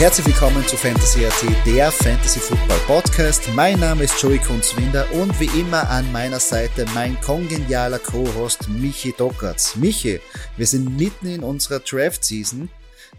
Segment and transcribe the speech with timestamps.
[0.00, 3.50] Herzlich willkommen zu Fantasy AT, der Fantasy Football Podcast.
[3.54, 9.12] Mein Name ist Joey Kunzwinder und wie immer an meiner Seite mein kongenialer Co-Host Michi
[9.12, 9.76] Dockertz.
[9.76, 10.18] Michi,
[10.56, 12.70] wir sind mitten in unserer Draft-Season.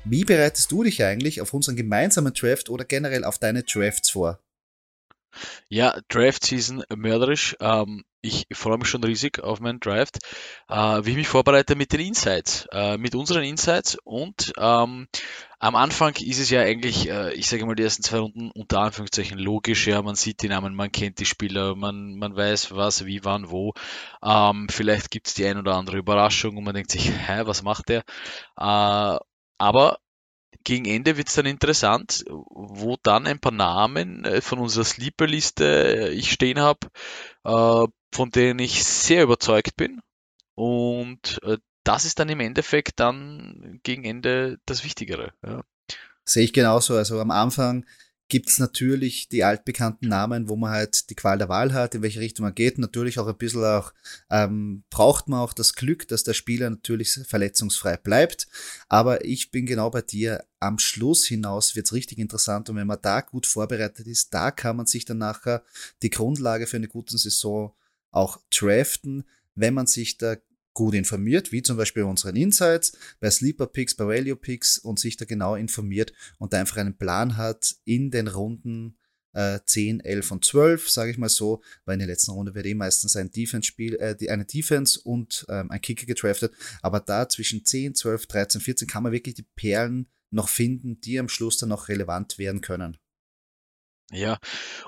[0.06, 4.40] Wie bereitest du dich eigentlich auf unseren gemeinsamen Draft oder generell auf deine Drafts vor?
[5.70, 7.56] Ja, Draft Season mörderisch.
[7.60, 10.20] Ähm, ich freue mich schon riesig auf meinen Draft.
[10.70, 15.08] Äh, wie ich mich vorbereite mit den Insights, äh, mit unseren Insights und ähm,
[15.60, 18.80] am Anfang ist es ja eigentlich, äh, ich sage mal, die ersten zwei Runden unter
[18.82, 19.88] Anführungszeichen logisch.
[19.88, 23.52] Ja, man sieht die Namen, man kennt die Spieler, man, man weiß was, wie, wann,
[23.52, 23.74] wo.
[24.24, 27.62] Ähm, vielleicht gibt es die ein oder andere Überraschung und man denkt sich, hä, was
[27.64, 28.04] macht der?
[28.58, 29.20] Äh,
[29.58, 30.00] aber
[30.64, 36.10] gegen Ende wird es dann interessant, wo dann ein paar Namen äh, von unserer Sleeper-Liste
[36.10, 36.88] äh, ich stehen habe,
[37.44, 40.02] äh, von denen ich sehr überzeugt bin.
[40.56, 41.40] Und
[41.84, 45.34] das ist dann im Endeffekt dann gegen Ende das Wichtigere.
[45.44, 45.64] Ja.
[46.26, 46.96] Sehe ich genauso.
[46.96, 47.86] Also am Anfang
[48.32, 52.02] gibt es natürlich die altbekannten Namen, wo man halt die Qual der Wahl hat, in
[52.02, 52.78] welche Richtung man geht.
[52.78, 53.92] Natürlich auch ein bisschen auch,
[54.30, 58.48] ähm, braucht man auch das Glück, dass der Spieler natürlich verletzungsfrei bleibt.
[58.88, 60.46] Aber ich bin genau bei dir.
[60.62, 64.50] Am Schluss hinaus wird es richtig interessant und wenn man da gut vorbereitet ist, da
[64.50, 65.62] kann man sich dann nachher
[66.02, 67.76] die Grundlage für eine gute Saison
[68.12, 69.26] auch draften,
[69.56, 70.38] wenn man sich da
[70.74, 75.00] gut informiert, wie zum Beispiel bei unseren Insights, bei Sleeper Picks, bei Value Picks und
[75.00, 78.98] sich da genau informiert und da einfach einen Plan hat in den Runden
[79.34, 82.66] äh, 10, 11 und 12, sage ich mal so, weil in der letzten Runde wird
[82.66, 87.66] eh meistens ein Defense-Spiel, äh, eine Defense und ähm, ein Kicker gedraftet, aber da zwischen
[87.66, 91.70] 10, 12, 13, 14 kann man wirklich die Perlen noch finden, die am Schluss dann
[91.70, 92.98] noch relevant werden können.
[94.14, 94.40] Ja,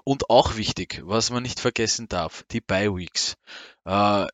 [0.04, 3.36] und auch wichtig, was man nicht vergessen darf, die Bye Weeks.
[3.86, 4.28] Äh,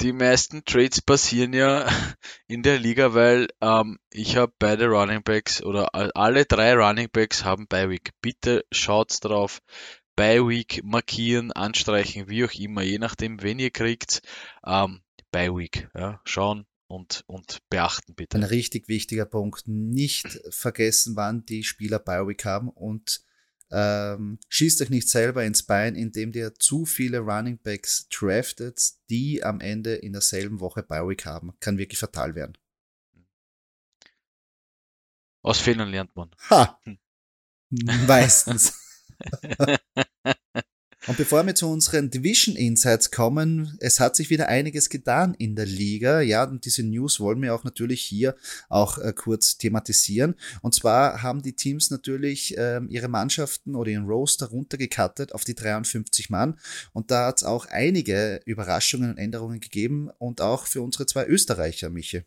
[0.00, 1.86] die meisten Trades passieren ja
[2.48, 7.44] in der Liga, weil ähm, ich habe beide Running Backs oder alle drei Running Backs
[7.44, 8.10] haben Bye Week.
[8.20, 9.60] Bitte schaut drauf.
[10.16, 14.22] Bye Week markieren, anstreichen, wie auch immer, je nachdem, wenn ihr kriegt.
[14.64, 15.00] Ähm,
[15.30, 18.36] Bye Week, ja, schauen und, und beachten bitte.
[18.36, 19.62] Ein richtig wichtiger Punkt.
[19.66, 23.22] Nicht vergessen, wann die Spieler Bye Week haben und
[23.70, 29.42] ähm, schießt euch nicht selber ins Bein, indem ihr zu viele Running Backs draftet, die
[29.44, 31.52] am Ende in derselben Woche Bioweek haben.
[31.60, 32.58] Kann wirklich fatal werden.
[35.42, 36.30] Aus Fehlern lernt man.
[36.50, 36.78] Ha!
[36.84, 36.98] Hm.
[38.06, 38.74] Meistens.
[41.06, 45.56] Und bevor wir zu unseren Division Insights kommen, es hat sich wieder einiges getan in
[45.56, 46.20] der Liga.
[46.20, 48.36] Ja, und diese News wollen wir auch natürlich hier
[48.68, 50.34] auch äh, kurz thematisieren.
[50.60, 55.54] Und zwar haben die Teams natürlich äh, ihre Mannschaften oder ihren Roster runtergekattet auf die
[55.54, 56.58] 53 Mann.
[56.92, 61.26] Und da hat es auch einige Überraschungen und Änderungen gegeben und auch für unsere zwei
[61.26, 62.24] Österreicher, Michi.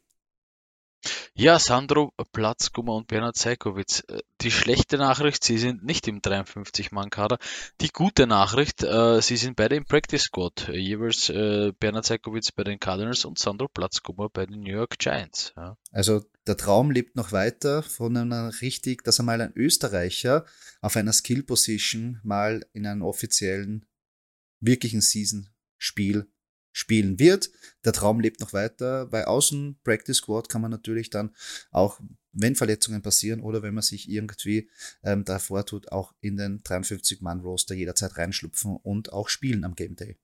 [1.35, 4.03] Ja, Sandro Platzkummer und Bernhard Seikowitz.
[4.07, 7.37] Äh, die schlechte Nachricht, sie sind nicht im 53-Mann-Kader.
[7.81, 10.69] Die gute Nachricht, äh, sie sind beide im Practice Squad.
[10.69, 15.53] Jeweils äh, Bernhard Seikowitz bei den Cardinals und Sandro Platzkummer bei den New York Giants.
[15.55, 15.77] Ja.
[15.91, 20.45] Also der Traum lebt noch weiter von einer richtig, dass einmal ein Österreicher
[20.81, 23.85] auf einer Skill-Position mal in einem offiziellen,
[24.59, 26.27] wirklichen Season-Spiel
[26.73, 27.51] spielen wird.
[27.85, 29.05] Der Traum lebt noch weiter.
[29.05, 31.33] Bei Außen Practice Squad kann man natürlich dann
[31.71, 32.01] auch,
[32.33, 34.69] wenn Verletzungen passieren oder wenn man sich irgendwie
[35.03, 40.17] ähm, davor tut, auch in den 53-Mann-Roster jederzeit reinschlupfen und auch spielen am Game Day.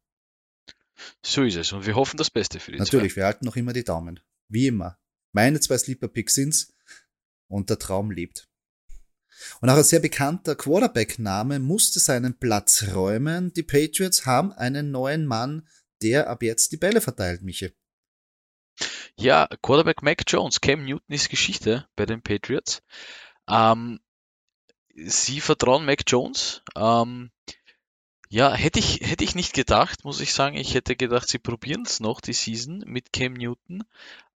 [1.24, 1.72] So ist es.
[1.72, 3.22] Und wir hoffen das Beste für die Natürlich, zwei.
[3.22, 4.20] wir halten noch immer die Daumen.
[4.50, 4.98] Wie immer.
[5.32, 6.74] Meine zwei Sleeper Picks sind's
[7.48, 8.50] und der Traum lebt.
[9.62, 13.54] Und auch ein sehr bekannter Quarterback-Name musste seinen Platz räumen.
[13.54, 15.68] Die Patriots haben einen neuen Mann
[16.02, 17.72] der ab jetzt die Bälle verteilt, Michi.
[19.18, 22.82] Ja, Quarterback Mac Jones, Cam Newton ist Geschichte bei den Patriots.
[23.50, 24.00] Ähm,
[24.96, 26.62] sie vertrauen Mac Jones.
[26.76, 27.32] Ähm,
[28.32, 30.56] Ja, hätte ich, hätte ich nicht gedacht, muss ich sagen.
[30.56, 33.84] Ich hätte gedacht, sie probieren es noch, die Season mit Cam Newton.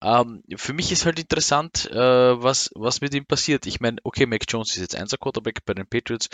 [0.01, 3.67] Ähm, für mich ist halt interessant, äh, was, was mit ihm passiert.
[3.67, 6.29] Ich meine, okay, Mac Jones ist jetzt Einser Quarterback bei den Patriots.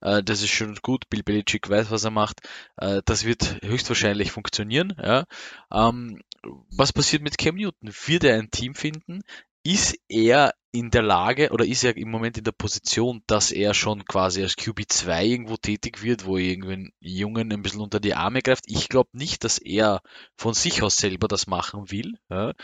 [0.00, 1.10] Äh, das ist schon gut.
[1.10, 2.40] Bill Belichick weiß, was er macht.
[2.78, 4.94] Äh, das wird höchstwahrscheinlich funktionieren.
[4.98, 5.26] Ja.
[5.70, 6.22] Ähm,
[6.70, 7.92] was passiert mit Cam Newton?
[8.06, 9.22] Wird er ein Team finden?
[9.64, 13.74] ist er in der Lage oder ist er im Moment in der Position, dass er
[13.74, 18.14] schon quasi als QB2 irgendwo tätig wird, wo er irgendwen Jungen ein bisschen unter die
[18.14, 18.64] Arme greift?
[18.66, 20.02] Ich glaube nicht, dass er
[20.36, 22.18] von sich aus selber das machen will.
[22.30, 22.54] Ja.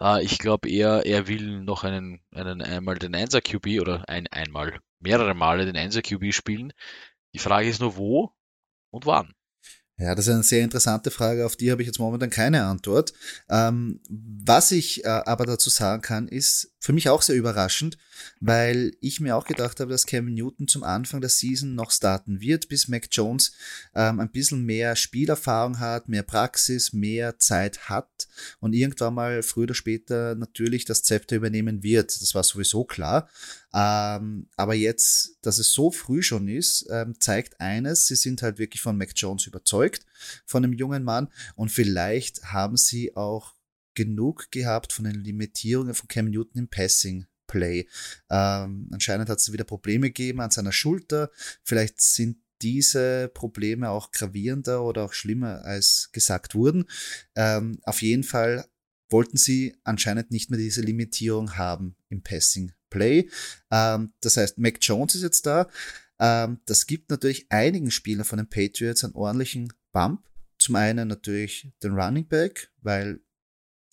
[0.00, 4.26] Äh, ich glaube eher, er will noch einen, einen einmal den 1er QB oder ein,
[4.26, 6.72] einmal mehrere Male den 1er QB spielen.
[7.32, 8.32] Die Frage ist nur wo
[8.90, 9.34] und wann.
[9.98, 13.12] Ja, das ist eine sehr interessante Frage, auf die habe ich jetzt momentan keine Antwort.
[13.48, 17.98] Ähm, was ich äh, aber dazu sagen kann, ist für mich auch sehr überraschend,
[18.40, 22.40] weil ich mir auch gedacht habe, dass Cam Newton zum Anfang der Season noch starten
[22.40, 23.52] wird, bis Mac Jones
[23.94, 28.28] ähm, ein bisschen mehr Spielerfahrung hat, mehr Praxis, mehr Zeit hat
[28.60, 32.20] und irgendwann mal früher oder später natürlich das Zepter übernehmen wird.
[32.20, 33.28] Das war sowieso klar.
[33.74, 38.58] Ähm, aber jetzt, dass es so früh schon ist, ähm, zeigt eines, sie sind halt
[38.58, 40.04] wirklich von Mac Jones überzeugt,
[40.44, 43.54] von dem jungen Mann und vielleicht haben sie auch
[43.94, 47.26] genug gehabt von den Limitierungen von Cam Newton im Passing.
[47.52, 47.86] Play.
[48.30, 51.30] Ähm, anscheinend hat es wieder Probleme gegeben an seiner Schulter.
[51.62, 56.86] Vielleicht sind diese Probleme auch gravierender oder auch schlimmer als gesagt wurden.
[57.36, 58.64] Ähm, auf jeden Fall
[59.10, 63.28] wollten sie anscheinend nicht mehr diese Limitierung haben im Passing Play.
[63.70, 65.68] Ähm, das heißt, Mac Jones ist jetzt da.
[66.18, 70.26] Ähm, das gibt natürlich einigen Spielern von den Patriots einen ordentlichen Bump.
[70.58, 73.20] Zum einen natürlich den Running Back, weil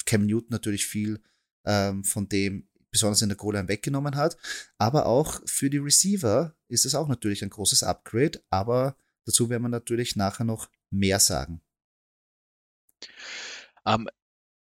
[0.05, 1.19] Cam Newton natürlich viel
[1.65, 4.38] ähm, von dem besonders in der Goal weggenommen hat.
[4.77, 8.41] Aber auch für die Receiver ist es auch natürlich ein großes Upgrade.
[8.50, 8.95] Aber
[9.25, 11.62] dazu werden wir natürlich nachher noch mehr sagen.
[13.86, 14.09] Um, ähm,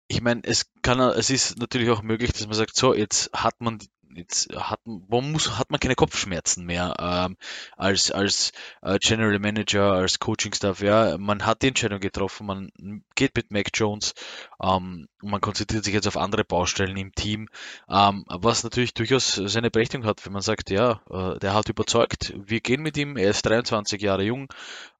[0.10, 3.60] ich meine, es kann, es ist natürlich auch möglich, dass man sagt, so, jetzt hat
[3.60, 3.80] man
[4.18, 7.38] jetzt hat man muss hat man keine Kopfschmerzen mehr ähm,
[7.76, 10.82] als als äh, General Manager als Coaching Staff?
[10.82, 12.72] Ja man hat die Entscheidung getroffen man
[13.16, 14.14] geht mit Mac Jones
[14.62, 17.48] ähm, man konzentriert sich jetzt auf andere Baustellen im Team.
[17.90, 22.34] Ähm, was natürlich durchaus seine Berechtigung hat wenn man sagt ja äh, der hat überzeugt
[22.36, 24.52] wir gehen mit ihm er ist 23 Jahre jung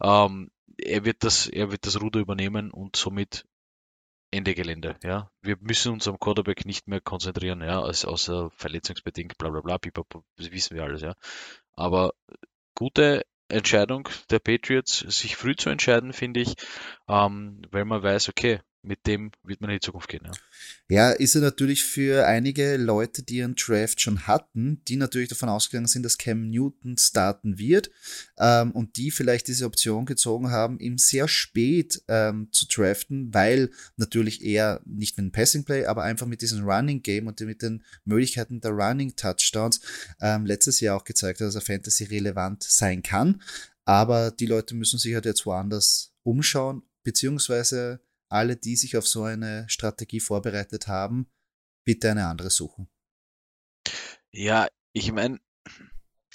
[0.02, 3.46] ähm, er wird das er wird das Ruder übernehmen und somit
[4.32, 5.30] Ende Gelände, ja.
[5.42, 9.78] Wir müssen uns am Quarterback nicht mehr konzentrieren, ja, als außer verletzungsbedingt, bla bla bla,
[9.78, 11.14] pipapo, das wissen wir alles, ja.
[11.74, 12.14] Aber
[12.76, 16.56] gute Entscheidung der Patriots, sich früh zu entscheiden, finde ich,
[17.08, 20.26] ähm, weil man weiß, okay, mit dem wird man in die Zukunft gehen.
[20.26, 20.32] Ja.
[20.90, 25.50] ja, ist er natürlich für einige Leute, die ihren Draft schon hatten, die natürlich davon
[25.50, 27.90] ausgegangen sind, dass Cam Newton starten wird
[28.38, 33.72] ähm, und die vielleicht diese Option gezogen haben, ihm sehr spät ähm, zu draften, weil
[33.98, 37.62] natürlich er nicht mit dem Passing Play, aber einfach mit diesem Running Game und mit
[37.62, 39.82] den Möglichkeiten der Running Touchdowns
[40.22, 43.42] ähm, letztes Jahr auch gezeigt hat, dass er Fantasy relevant sein kann.
[43.86, 49.24] Aber die Leute müssen sich halt jetzt woanders umschauen, beziehungsweise alle, die sich auf so
[49.24, 51.30] eine Strategie vorbereitet haben,
[51.86, 52.90] bitte eine andere suchen.
[54.32, 55.40] Ja, ich meine,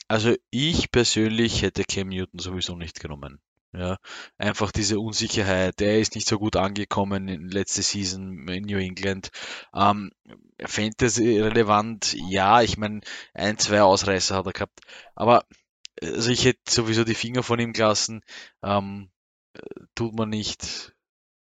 [0.08, 3.40] also ich persönlich hätte Cam Newton sowieso nicht genommen.
[3.74, 3.96] Ja,
[4.36, 5.80] einfach diese Unsicherheit.
[5.80, 9.30] Der ist nicht so gut angekommen in letzte Season in New England.
[9.74, 10.10] Ähm,
[10.62, 13.00] Fantasy relevant, ja, ich meine,
[13.32, 14.80] ein, zwei Ausreißer hat er gehabt.
[15.14, 15.46] Aber
[16.02, 18.22] also ich hätte sowieso die Finger von ihm gelassen.
[18.62, 19.10] Ähm,
[19.94, 20.91] tut man nicht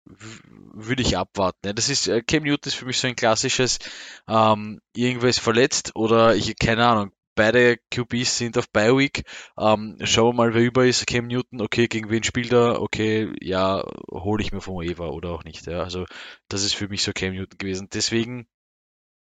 [0.06, 1.60] würde ich abwarten.
[1.66, 3.80] Ja, das ist, äh, Cam Newton ist für mich so ein klassisches,
[4.28, 9.24] ähm, irgendwer ist verletzt oder ich, keine Ahnung, beide QBs sind auf Bye Week.
[9.58, 11.08] Ähm, schauen wir mal, wer über ist.
[11.08, 12.82] Cam Newton, okay, gegen wen spielt er?
[12.82, 15.66] Okay, ja, hole ich mir vom Eva oder auch nicht.
[15.68, 16.06] Ja, also
[16.50, 17.88] das ist für mich so Cam Newton gewesen.
[17.94, 18.48] Deswegen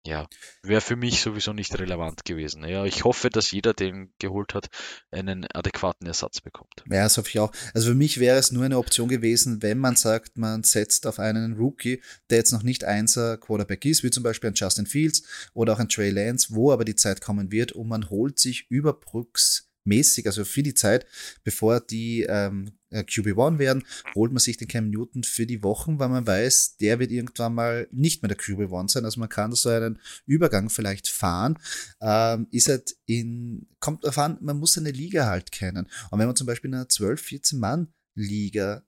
[0.06, 0.28] ja,
[0.62, 2.64] wäre für mich sowieso nicht relevant gewesen.
[2.64, 4.68] Ja, ich hoffe, dass jeder, den geholt hat,
[5.10, 6.84] einen adäquaten Ersatz bekommt.
[6.88, 7.52] Ja, das hoffe ich auch.
[7.74, 11.18] Also für mich wäre es nur eine Option gewesen, wenn man sagt, man setzt auf
[11.18, 15.22] einen Rookie, der jetzt noch nicht einser Quarterback ist, wie zum Beispiel ein Justin Fields
[15.54, 18.66] oder auch ein Trey Lance, wo aber die Zeit kommen wird und man holt sich
[18.70, 21.06] überbrücks mäßig, also für die Zeit,
[21.44, 25.98] bevor die ähm, äh, QB1 werden, holt man sich den Cam Newton für die Wochen,
[25.98, 29.04] weil man weiß, der wird irgendwann mal nicht mehr der QB1 sein.
[29.04, 31.58] Also man kann so einen Übergang vielleicht fahren.
[32.00, 35.88] Ähm, ist halt in, kommt an, man muss seine Liga halt kennen.
[36.10, 38.82] Und wenn man zum Beispiel in einer 12, 14 Mann Liga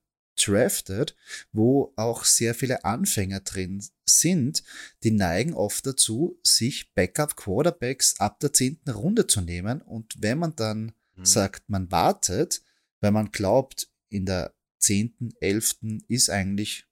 [0.45, 1.15] draftet,
[1.51, 4.63] wo auch sehr viele Anfänger drin sind,
[5.03, 9.81] die neigen oft dazu, sich Backup-Quarterbacks ab der zehnten Runde zu nehmen.
[9.81, 11.25] Und wenn man dann mhm.
[11.25, 12.61] sagt, man wartet,
[13.01, 16.85] weil man glaubt, in der zehnten, elften ist eigentlich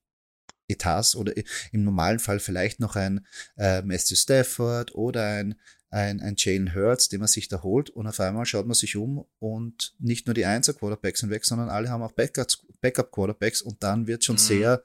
[0.68, 1.34] Etats oder
[1.72, 3.26] im normalen Fall vielleicht noch ein
[3.58, 5.56] äh, Matthew Stafford oder ein,
[5.90, 8.96] ein, ein Jalen Hurts, den man sich da holt und auf einmal schaut man sich
[8.96, 14.08] um und nicht nur die Einser-Quarterbacks sind weg, sondern alle haben auch Backup-Quarterbacks und dann
[14.08, 14.40] wird schon mhm.
[14.40, 14.84] sehr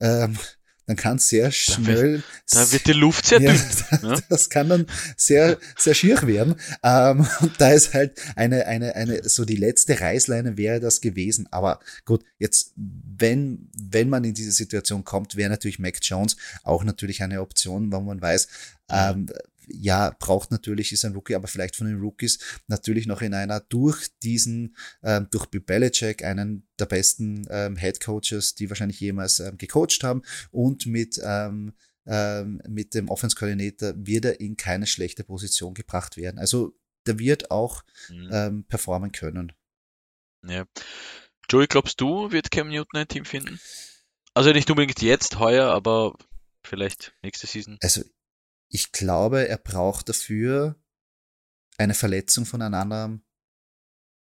[0.00, 0.38] ähm,
[0.90, 2.24] dann kann es sehr schnell.
[2.50, 3.56] Da wird, da wird, die Luft sehr dünn.
[4.02, 4.22] Ja, ne?
[4.28, 6.56] Das kann dann sehr, sehr schier werden.
[6.82, 11.46] Ähm, und da ist halt eine, eine, eine, so die letzte Reißleine wäre das gewesen.
[11.52, 16.82] Aber gut, jetzt, wenn, wenn man in diese Situation kommt, wäre natürlich Mac Jones auch
[16.82, 18.48] natürlich eine Option, wo man weiß,
[18.90, 19.26] ähm,
[19.72, 23.60] ja, braucht natürlich, ist ein Rookie, aber vielleicht von den Rookies natürlich noch in einer
[23.60, 29.40] durch diesen, ähm, durch Bill Belichick, einen der besten ähm, Head Coaches, die wahrscheinlich jemals
[29.40, 31.74] ähm, gecoacht haben und mit, ähm,
[32.06, 36.38] ähm, mit dem Offense Coordinator wird er in keine schlechte Position gebracht werden.
[36.38, 38.28] Also der wird auch mhm.
[38.32, 39.52] ähm, performen können.
[40.46, 40.66] Ja.
[41.48, 43.60] Joey, glaubst du, wird Cam Newton ein Team finden?
[44.34, 46.16] Also nicht unbedingt jetzt, heuer, aber
[46.64, 47.78] vielleicht nächste Season.
[47.82, 48.02] Also
[48.70, 50.76] ich glaube, er braucht dafür
[51.76, 53.24] eine Verletzung von einem anderen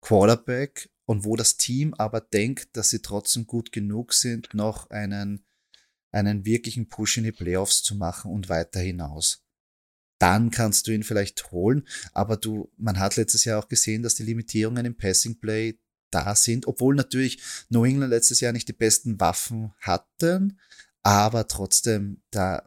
[0.00, 0.90] Quarterback.
[1.06, 5.44] Und wo das Team aber denkt, dass sie trotzdem gut genug sind, noch einen,
[6.10, 9.44] einen wirklichen Push in die Playoffs zu machen und weiter hinaus.
[10.18, 14.14] Dann kannst du ihn vielleicht holen, aber du, man hat letztes Jahr auch gesehen, dass
[14.14, 15.78] die Limitierungen im Passing Play
[16.10, 20.58] da sind, obwohl natürlich New England letztes Jahr nicht die besten Waffen hatten,
[21.02, 22.62] aber trotzdem, da,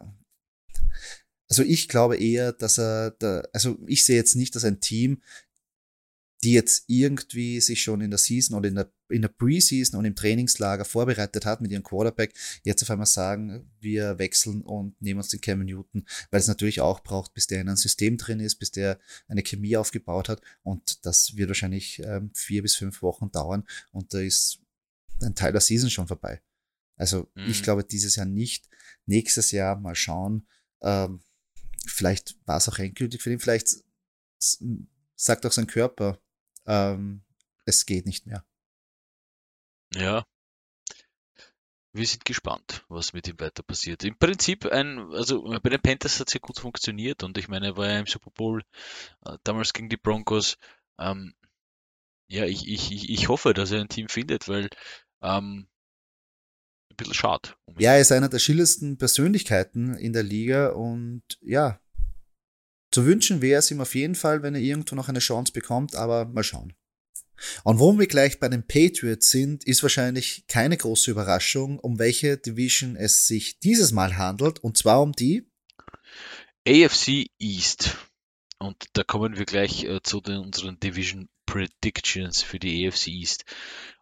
[1.50, 5.22] also ich glaube eher, dass er, da, also ich sehe jetzt nicht, dass ein Team,
[6.44, 10.06] die jetzt irgendwie sich schon in der Season oder in der, in der Preseason und
[10.06, 15.20] im Trainingslager vorbereitet hat mit ihrem Quarterback, jetzt auf einmal sagen, wir wechseln und nehmen
[15.20, 18.39] uns den Cam Newton, weil es natürlich auch braucht, bis der in einem System drin
[18.39, 23.01] ist, bis der eine Chemie aufgebaut hat und das wird wahrscheinlich ähm, vier bis fünf
[23.01, 24.60] Wochen dauern und da ist
[25.22, 26.42] ein Teil der Season schon vorbei.
[26.98, 27.50] Also mhm.
[27.50, 28.70] ich glaube dieses Jahr nicht.
[29.06, 30.48] Nächstes Jahr mal schauen.
[30.82, 31.22] Ähm,
[31.86, 33.69] vielleicht war es auch endgültig für ihn, vielleicht
[35.15, 36.19] sagt auch sein Körper,
[36.65, 37.24] ähm,
[37.65, 38.46] es geht nicht mehr.
[39.93, 40.25] Ja.
[41.93, 44.03] Wir sind gespannt, was mit ihm weiter passiert.
[44.03, 47.75] Im Prinzip ein, also bei den Panthers hat es ja gut funktioniert und ich meine,
[47.75, 48.63] war ja im Super Bowl
[49.25, 50.57] äh, damals gegen die Broncos.
[51.00, 51.34] Ähm,
[52.27, 54.69] ja, ich, ich, ich hoffe, dass er ein Team findet, weil
[55.22, 55.67] ähm,
[56.98, 57.50] bisschen schade.
[57.77, 61.80] Ja, er ist einer der schillersten Persönlichkeiten in der Liga und ja,
[62.92, 65.96] zu wünschen wäre es ihm auf jeden Fall, wenn er irgendwo noch eine Chance bekommt,
[65.96, 66.74] aber mal schauen.
[67.63, 72.38] Und wo wir gleich bei den Patriots sind, ist wahrscheinlich keine große Überraschung, um welche
[72.38, 75.48] Division es sich dieses Mal handelt, und zwar um die
[76.68, 77.96] AFC East.
[78.60, 83.46] Und da kommen wir gleich äh, zu den, unseren Division Predictions für die AFC East.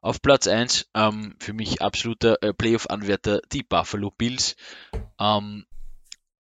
[0.02, 4.58] Auf Platz 1 ähm, für mich absoluter äh, Playoff-Anwärter die Buffalo Bills.
[5.18, 5.66] Ähm,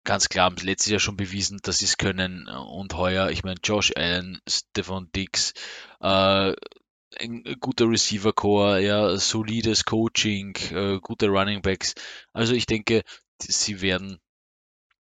[0.03, 3.61] ganz klar, haben letztes Jahr schon bewiesen, dass sie es können und heuer, ich meine,
[3.63, 5.53] Josh Allen, Stefan Dix,
[6.01, 6.55] äh,
[7.19, 11.95] ein guter Receiver-Core, ja, solides Coaching, äh, gute Running Backs.
[12.33, 13.03] Also ich denke,
[13.41, 14.19] sie werden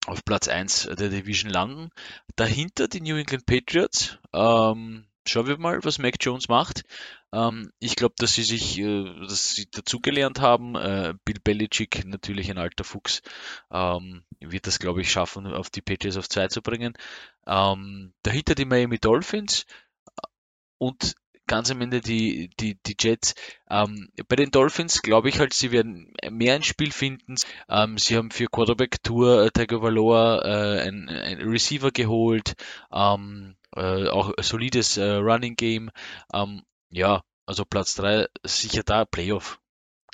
[0.06, 1.90] auf Platz 1 der Division landen.
[2.36, 4.18] Dahinter die New England Patriots.
[4.32, 6.84] Ähm, schauen wir mal, was Mac Jones macht.
[7.32, 10.74] Ähm, ich glaube, dass sie sich, äh, dass sie dazugelernt haben.
[10.74, 13.22] Äh, Bill Belichick, natürlich ein alter Fuchs,
[13.70, 16.94] ähm, wird das, glaube ich, schaffen, auf die Patriots auf zwei zu bringen.
[17.46, 19.66] Ähm, dahinter die Miami Dolphins
[20.78, 21.14] und
[21.46, 23.34] ganz am Ende die, die, die Jets.
[23.70, 27.36] Ähm, bei den Dolphins glaube ich halt, sie werden mehr ein Spiel finden.
[27.68, 32.54] Ähm, sie haben für Quarterback Tour äh, Valoa äh, ein, ein Receiver geholt.
[32.92, 35.90] Ähm, äh, auch solides äh, Running Game.
[36.32, 39.60] Ähm, ja, also Platz 3 sicher da, Playoff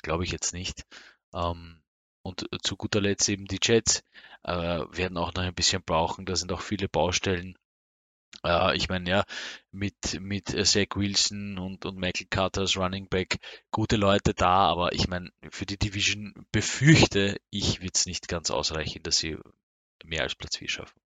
[0.03, 0.85] glaube ich jetzt nicht.
[1.33, 1.81] Ähm,
[2.21, 4.03] und zu guter Letzt eben die Jets
[4.43, 6.25] äh, werden auch noch ein bisschen brauchen.
[6.25, 7.57] Da sind auch viele Baustellen.
[8.43, 9.23] Äh, ich meine, ja,
[9.71, 13.39] mit, mit Zach Wilson und, und Michael Carter als Running Back
[13.71, 18.51] gute Leute da, aber ich meine, für die Division befürchte ich, wird es nicht ganz
[18.51, 19.37] ausreichen, dass sie
[20.03, 20.99] mehr als Platz 4 schaffen.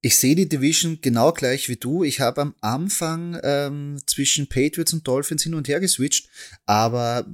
[0.00, 2.04] Ich sehe die Division genau gleich wie du.
[2.04, 6.28] Ich habe am Anfang ähm, zwischen Patriots und Dolphins hin und her geswitcht,
[6.66, 7.26] aber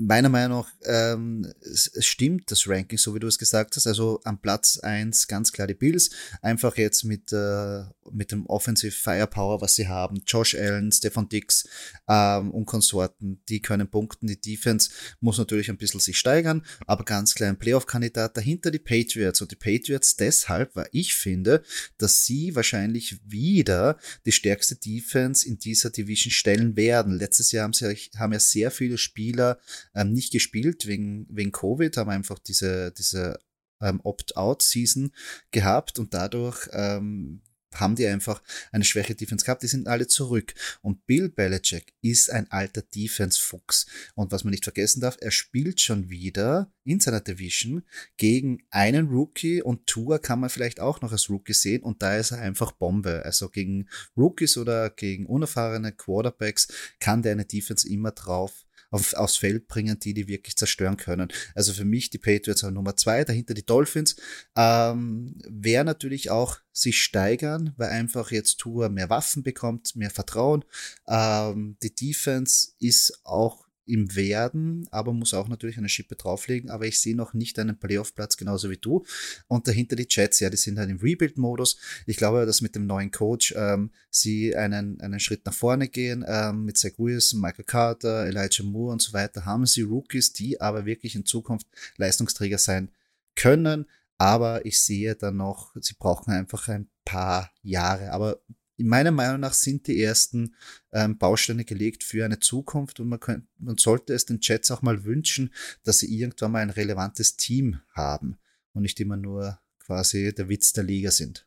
[0.00, 3.86] meiner Meinung nach ähm, es, es stimmt das Ranking, so wie du es gesagt hast.
[3.86, 6.10] Also am Platz eins ganz klar die Bills.
[6.40, 10.22] Einfach jetzt mit, äh, mit dem Offensive Firepower, was sie haben.
[10.26, 11.68] Josh Allen, Stefan Dix
[12.08, 14.26] ähm, und Konsorten, die können punkten.
[14.26, 14.90] Die Defense
[15.20, 19.42] muss natürlich ein bisschen sich steigern, aber ganz klar ein Playoff-Kandidat dahinter die Patriots.
[19.42, 21.62] Und die Patriots deshalb, weil ich finde,
[21.98, 27.18] dass sie wahrscheinlich wieder die stärkste Defense in dieser Division stellen werden.
[27.18, 29.58] Letztes Jahr haben sie haben ja sehr viele Spieler
[29.94, 33.38] ähm, nicht gespielt wegen, wegen Covid, haben einfach diese, diese
[33.80, 35.12] ähm, Opt-out-Season
[35.50, 37.42] gehabt und dadurch ähm,
[37.74, 38.42] haben die einfach
[38.72, 40.54] eine schwäche Defense gehabt, die sind alle zurück.
[40.82, 43.86] Und Bill Belichick ist ein alter Defense-Fuchs.
[44.14, 47.84] Und was man nicht vergessen darf, er spielt schon wieder in seiner Division
[48.16, 52.16] gegen einen Rookie und Tua kann man vielleicht auch noch als Rookie sehen und da
[52.16, 53.24] ist er einfach Bombe.
[53.24, 56.68] Also gegen Rookies oder gegen unerfahrene Quarterbacks
[56.98, 61.28] kann der eine Defense immer drauf auf, aufs Feld bringen, die die wirklich zerstören können.
[61.54, 64.16] Also für mich die Patriots haben Nummer zwei, dahinter die Dolphins.
[64.56, 70.64] Ähm, Wäre natürlich auch sich steigern, weil einfach jetzt Tour mehr Waffen bekommt, mehr Vertrauen.
[71.06, 76.70] Ähm, die Defense ist auch im Werden, aber muss auch natürlich eine Schippe drauflegen.
[76.70, 79.04] Aber ich sehe noch nicht einen Playoff-Platz genauso wie du.
[79.48, 81.76] Und dahinter die Jets, ja, die sind halt im Rebuild-Modus.
[82.06, 86.24] Ich glaube, dass mit dem neuen Coach ähm, sie einen, einen Schritt nach vorne gehen.
[86.26, 90.60] Ähm, mit Zach Wilson, Michael Carter, Elijah Moore und so weiter haben sie Rookies, die
[90.60, 91.66] aber wirklich in Zukunft
[91.96, 92.90] Leistungsträger sein
[93.34, 93.86] können.
[94.18, 98.12] Aber ich sehe dann noch, sie brauchen einfach ein paar Jahre.
[98.12, 98.40] Aber
[98.80, 100.56] in meiner Meinung nach sind die ersten
[100.92, 104.80] ähm, Bausteine gelegt für eine Zukunft und man, könnt, man sollte es den Jets auch
[104.80, 105.52] mal wünschen,
[105.84, 108.38] dass sie irgendwann mal ein relevantes Team haben
[108.72, 111.46] und nicht immer nur quasi der Witz der Liga sind.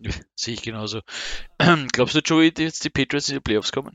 [0.34, 1.02] Sehe ich genauso.
[1.92, 3.94] Glaubst du, Joey, dass die Patriots in die Playoffs kommen?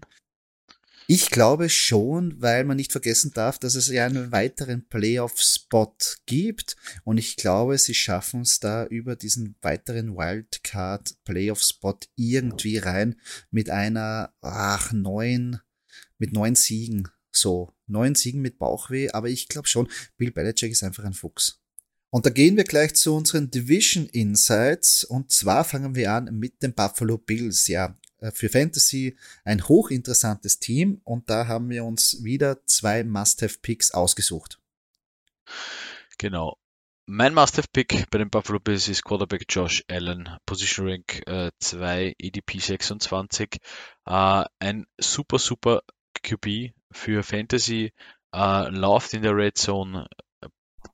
[1.09, 5.95] Ich glaube schon, weil man nicht vergessen darf, dass es ja einen weiteren Playoff-Spot
[6.25, 6.75] gibt.
[7.05, 13.15] Und ich glaube, sie schaffen es da über diesen weiteren Wildcard-Playoff-Spot irgendwie rein
[13.51, 15.61] mit einer, ach, neun,
[16.17, 17.07] mit neun Siegen.
[17.31, 19.09] So, neun Siegen mit Bauchweh.
[19.11, 19.87] Aber ich glaube schon,
[20.17, 21.61] Bill Belichick ist einfach ein Fuchs.
[22.09, 25.05] Und da gehen wir gleich zu unseren Division Insights.
[25.05, 27.67] Und zwar fangen wir an mit den Buffalo Bills.
[27.67, 27.97] Ja,
[28.33, 34.59] für Fantasy ein hochinteressantes Team und da haben wir uns wieder zwei Must-Have-Picks ausgesucht.
[36.17, 36.57] Genau.
[37.05, 42.59] Mein Must-Have-Pick bei den Buffalo Bills ist Quarterback Josh Allen, Position Rank äh, 2, EDP
[42.59, 43.59] 26.
[44.05, 45.83] Äh, ein super, super
[46.23, 47.93] QB für Fantasy,
[48.33, 50.07] äh, läuft in der Red Zone,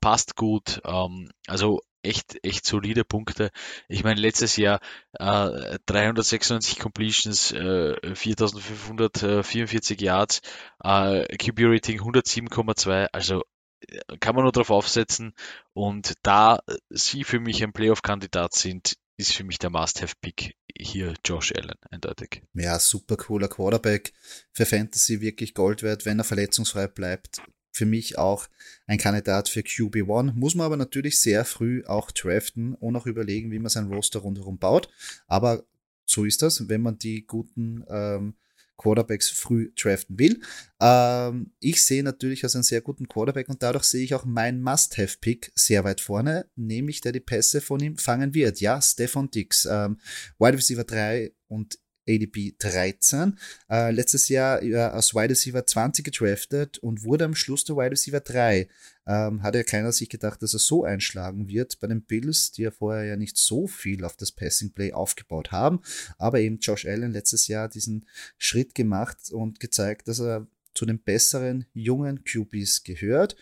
[0.00, 0.80] passt gut.
[0.84, 3.50] Ähm, also echt, echt solide Punkte.
[3.88, 4.80] Ich meine, letztes Jahr
[5.14, 10.40] äh, 396 Completions, äh, 4544 Yards,
[10.82, 13.42] äh, QB-Rating 107,2, also
[13.88, 15.34] äh, kann man nur darauf aufsetzen.
[15.72, 21.52] Und da sie für mich ein Playoff-Kandidat sind, ist für mich der Must-Have-Pick hier Josh
[21.52, 22.42] Allen, eindeutig.
[22.52, 24.12] Ja, super cooler Quarterback.
[24.52, 27.40] Für Fantasy wirklich Gold wert, wenn er verletzungsfrei bleibt
[27.74, 28.48] für mich auch
[28.86, 30.32] ein Kandidat für QB1.
[30.34, 34.20] Muss man aber natürlich sehr früh auch draften und auch überlegen, wie man sein Roster
[34.20, 34.88] rundherum baut.
[35.26, 35.64] Aber
[36.06, 38.34] so ist das, wenn man die guten ähm,
[38.76, 40.40] Quarterbacks früh draften will.
[40.80, 44.62] Ähm, ich sehe natürlich als einen sehr guten Quarterback und dadurch sehe ich auch meinen
[44.62, 48.60] Must-Have-Pick sehr weit vorne, nämlich der die Pässe von ihm fangen wird.
[48.60, 49.98] Ja, Stefan Dix, ähm,
[50.38, 53.38] Wide Receiver 3 und ADP 13.
[53.70, 57.92] Äh, letztes Jahr äh, als Wide Receiver 20 gedraftet und wurde am Schluss der Wide
[57.92, 58.68] Receiver 3.
[59.06, 62.62] Ähm, hat ja keiner sich gedacht, dass er so einschlagen wird bei den Bills, die
[62.62, 65.80] ja vorher ja nicht so viel auf das Passing Play aufgebaut haben.
[66.18, 68.06] Aber eben Josh Allen letztes Jahr diesen
[68.38, 73.36] Schritt gemacht und gezeigt, dass er zu den besseren jungen QBs gehört.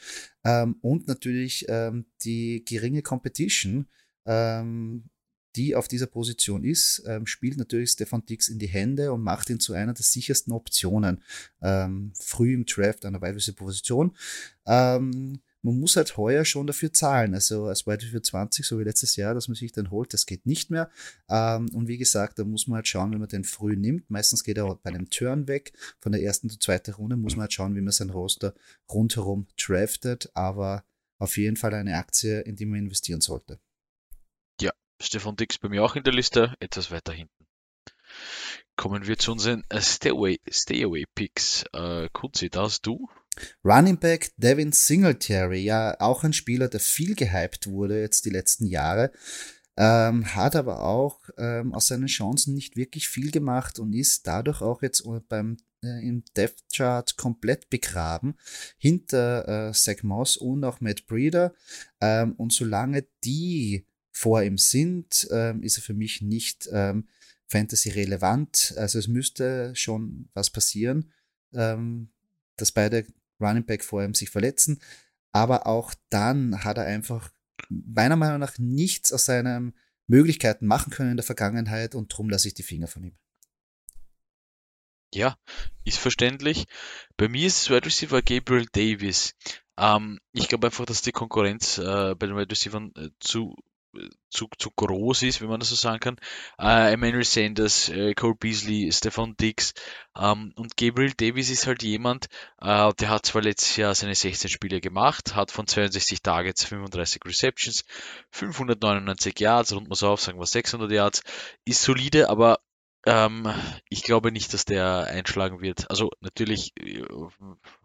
[0.44, 3.87] Ähm, und natürlich ähm, die geringe Competition
[4.27, 5.05] ähm,
[5.57, 9.51] die auf dieser Position ist, ähm, spielt natürlich Stefan Dix in die Hände und macht
[9.51, 11.23] ihn zu einer der sichersten Optionen
[11.61, 14.17] ähm, früh im Draft an der Wide Position.
[14.67, 17.35] Ähm, man muss halt heuer schon dafür zahlen.
[17.35, 20.27] Also als Wide für 20, so wie letztes Jahr, dass man sich den holt, das
[20.27, 20.91] geht nicht mehr.
[21.29, 24.11] Ähm, und wie gesagt, da muss man halt schauen, wenn man den früh nimmt.
[24.11, 25.73] Meistens geht er bei einem Turn weg.
[26.01, 28.55] Von der ersten zur zweiten Runde muss man halt schauen, wie man sein Roster
[28.91, 30.31] rundherum draftet.
[30.35, 30.85] Aber
[31.19, 33.61] auf jeden Fall eine Aktie, in die man investieren sollte.
[35.03, 37.47] Stefan Dix bei mir auch in der Liste, etwas weiter hinten.
[38.77, 40.85] Kommen wir zu unseren äh, Stay Stay.
[40.85, 43.09] Äh, Kunzi, da hast du?
[43.65, 48.67] Running Back Devin Singletary, ja auch ein Spieler, der viel gehypt wurde jetzt die letzten
[48.67, 49.11] Jahre,
[49.77, 54.61] ähm, hat aber auch ähm, aus seinen Chancen nicht wirklich viel gemacht und ist dadurch
[54.61, 58.37] auch jetzt beim äh, im Depth Chart komplett begraben,
[58.79, 61.55] hinter äh, Zach Moss und auch Matt Breeder.
[62.01, 67.09] Ähm, und solange die vor ihm sind, ähm, ist er für mich nicht ähm,
[67.48, 68.75] Fantasy relevant.
[68.77, 71.11] Also es müsste schon was passieren,
[71.55, 72.11] ähm,
[72.57, 73.07] dass beide
[73.40, 74.81] Running Back vor ihm sich verletzen.
[75.33, 77.31] Aber auch dann hat er einfach
[77.68, 79.75] meiner Meinung nach nichts aus seinen
[80.07, 83.16] Möglichkeiten machen können in der Vergangenheit und darum lasse ich die Finger von ihm.
[85.14, 85.37] Ja,
[85.85, 86.66] ist verständlich.
[87.16, 89.35] Bei mir ist Wide Receiver Gabriel Davis.
[89.79, 93.55] Ähm, ich glaube einfach, dass die Konkurrenz äh, bei den Wide Receivers äh, zu
[94.31, 96.16] zu, zu groß ist, wenn man das so sagen kann.
[96.59, 99.74] Äh, Emmanuel Sanders, äh, Cole Beasley, Stefan Dix
[100.16, 102.26] ähm, und Gabriel Davis ist halt jemand,
[102.61, 107.22] äh, der hat zwar letztes Jahr seine 16 Spiele gemacht, hat von 62 Targets 35
[107.24, 107.85] Receptions,
[108.31, 111.22] 599 Yards, rund muss auf, sagen wir 600 Yards,
[111.64, 112.59] ist solide, aber
[113.05, 113.52] ähm,
[113.88, 115.90] ich glaube nicht, dass der einschlagen wird.
[115.90, 117.05] Also natürlich äh,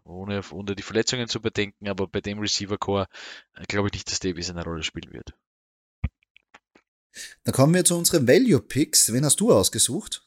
[0.04, 3.08] ohne, ohne die Verletzungen zu bedenken, aber bei dem Receiver Core
[3.54, 5.34] äh, glaube ich nicht, dass Davis eine Rolle spielen wird.
[7.44, 9.12] Dann kommen wir zu unseren Value Picks.
[9.12, 10.22] Wen hast du ausgesucht?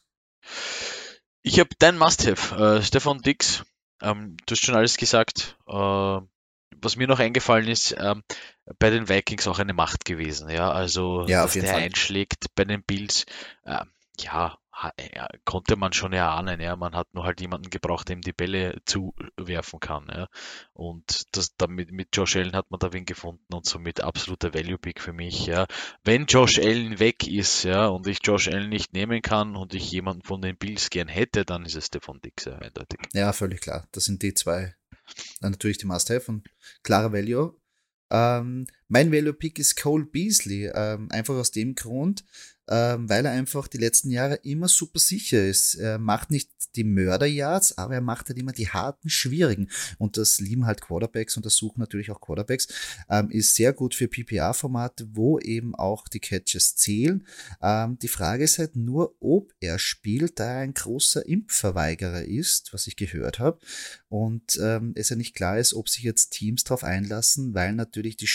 [1.44, 3.64] Ich habe dein Must-Have, äh, Stefan Dix.
[4.02, 5.58] Ähm, du hast schon alles gesagt.
[5.68, 6.20] Äh,
[6.84, 8.24] was mir noch eingefallen ist, ähm,
[8.80, 10.50] bei den Vikings auch eine Macht gewesen.
[10.50, 11.82] Ja, also ja, dass der Fall.
[11.82, 13.26] einschlägt bei den Bills.
[13.66, 13.88] Äh, ja,
[14.20, 14.58] ja,
[15.46, 16.76] konnte man schon erahnen, ja.
[16.76, 20.28] Man hat nur halt jemanden gebraucht, dem die Bälle zuwerfen kann, ja.
[20.74, 25.00] Und das, damit, mit Josh Allen hat man da wen gefunden und somit absoluter Value-Pick
[25.02, 25.68] für mich, ja.
[26.04, 29.92] Wenn Josh Allen weg ist, ja, und ich Josh Allen nicht nehmen kann und ich
[29.92, 33.00] jemanden von den Bills gern hätte, dann ist es Stefan Dix, ja, eindeutig.
[33.14, 33.88] Ja, völlig klar.
[33.92, 34.76] Das sind die zwei.
[35.40, 36.48] Dann natürlich die Must-Have und
[36.84, 37.56] klare Value.
[38.10, 42.26] Ähm, mein Value-Pick ist Cole Beasley, ähm, einfach aus dem Grund,
[42.68, 45.76] ähm, weil er einfach die letzten Jahre immer super sicher ist.
[45.76, 49.70] Er macht nicht die Mörder-Yards, aber er macht halt immer die harten, schwierigen.
[49.98, 52.68] Und das lieben halt Quarterbacks und das suchen natürlich auch Quarterbacks.
[53.10, 57.26] Ähm, ist sehr gut für PPA-Formate, wo eben auch die Catches zählen.
[57.62, 62.74] Ähm, die Frage ist halt nur, ob er spielt, da er ein großer Impfverweigerer ist,
[62.74, 63.60] was ich gehört habe.
[64.08, 68.18] Und ähm, es ja nicht klar ist, ob sich jetzt Teams darauf einlassen, weil natürlich
[68.18, 68.28] die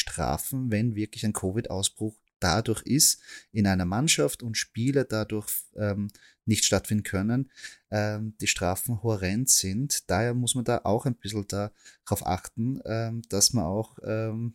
[0.46, 3.20] Strafen, wenn wirklich ein Covid-Ausbruch dadurch ist
[3.52, 6.08] in einer Mannschaft und Spiele dadurch ähm,
[6.44, 7.50] nicht stattfinden können,
[7.90, 10.08] ähm, die Strafen horrend sind.
[10.10, 14.54] Daher muss man da auch ein bisschen darauf achten, ähm, dass man auch ähm,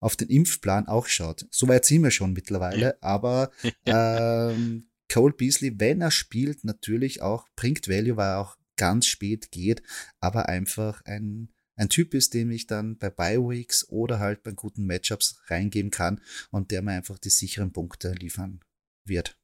[0.00, 1.46] auf den Impfplan auch schaut.
[1.50, 3.50] Soweit sind wir schon mittlerweile, aber
[3.86, 9.50] ähm, Cole Beasley, wenn er spielt, natürlich auch bringt Value, weil er auch ganz spät
[9.50, 9.82] geht,
[10.20, 14.86] aber einfach ein ein Typ ist, dem ich dann bei Bi-Weeks oder halt bei guten
[14.86, 18.60] Matchups reingeben kann und der mir einfach die sicheren Punkte liefern
[19.04, 19.36] wird.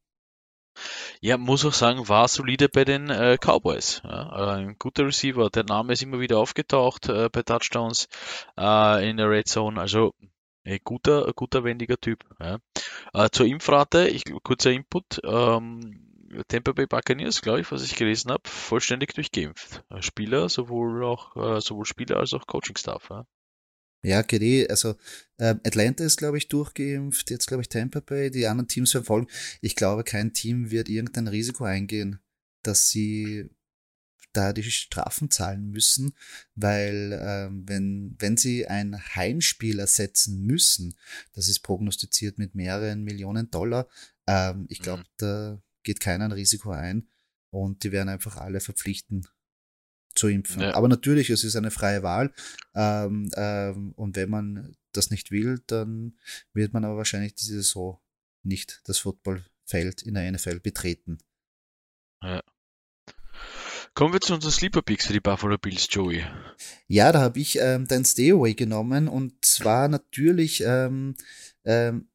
[1.20, 4.00] Ja, muss auch sagen, war solide bei den äh, Cowboys.
[4.04, 5.50] Ja, äh, ein guter Receiver.
[5.50, 8.08] Der Name ist immer wieder aufgetaucht äh, bei Touchdowns
[8.56, 9.80] äh, in der Red Zone.
[9.80, 10.14] Also
[10.64, 12.24] ein guter, guter, wendiger Typ.
[12.38, 12.58] Ja.
[13.12, 15.20] Äh, zur Impfrate, ich, kurzer Input.
[15.24, 16.07] Ähm,
[16.48, 19.84] Tampa Bay Buccaneers, glaube ich, was ich gelesen habe, vollständig durchgeimpft.
[20.00, 23.08] Spieler, sowohl auch äh, sowohl Spieler als auch Coaching-Staff.
[23.10, 23.26] Ja.
[24.02, 24.94] Ja, GD, also
[25.38, 29.26] äh, Atlanta ist, glaube ich, durchgeimpft, jetzt glaube ich Tampa Bay, die anderen Teams verfolgen.
[29.60, 32.20] Ich glaube, kein Team wird irgendein Risiko eingehen,
[32.62, 33.50] dass sie
[34.32, 36.14] da die Strafen zahlen müssen,
[36.54, 40.94] weil äh, wenn, wenn sie ein Heimspiel ersetzen müssen,
[41.32, 43.88] das ist prognostiziert mit mehreren Millionen Dollar,
[44.28, 45.06] ähm, ich glaube, mhm.
[45.16, 47.08] da geht keiner ein Risiko ein
[47.50, 49.26] und die werden einfach alle verpflichten
[50.14, 50.62] zu impfen.
[50.62, 50.74] Ja.
[50.74, 52.32] Aber natürlich, es ist eine freie Wahl
[52.74, 56.18] ähm, ähm, und wenn man das nicht will, dann
[56.52, 58.00] wird man aber wahrscheinlich diese Saison
[58.42, 61.18] nicht das Footballfeld in der NFL betreten.
[62.22, 62.42] Ja.
[63.94, 66.24] Kommen wir zu unseren Sleeper Picks für die Buffalo Bills, Joey.
[66.86, 71.16] Ja, da habe ich ähm, dein Stay Away genommen und zwar natürlich ähm,
[71.64, 72.08] ähm,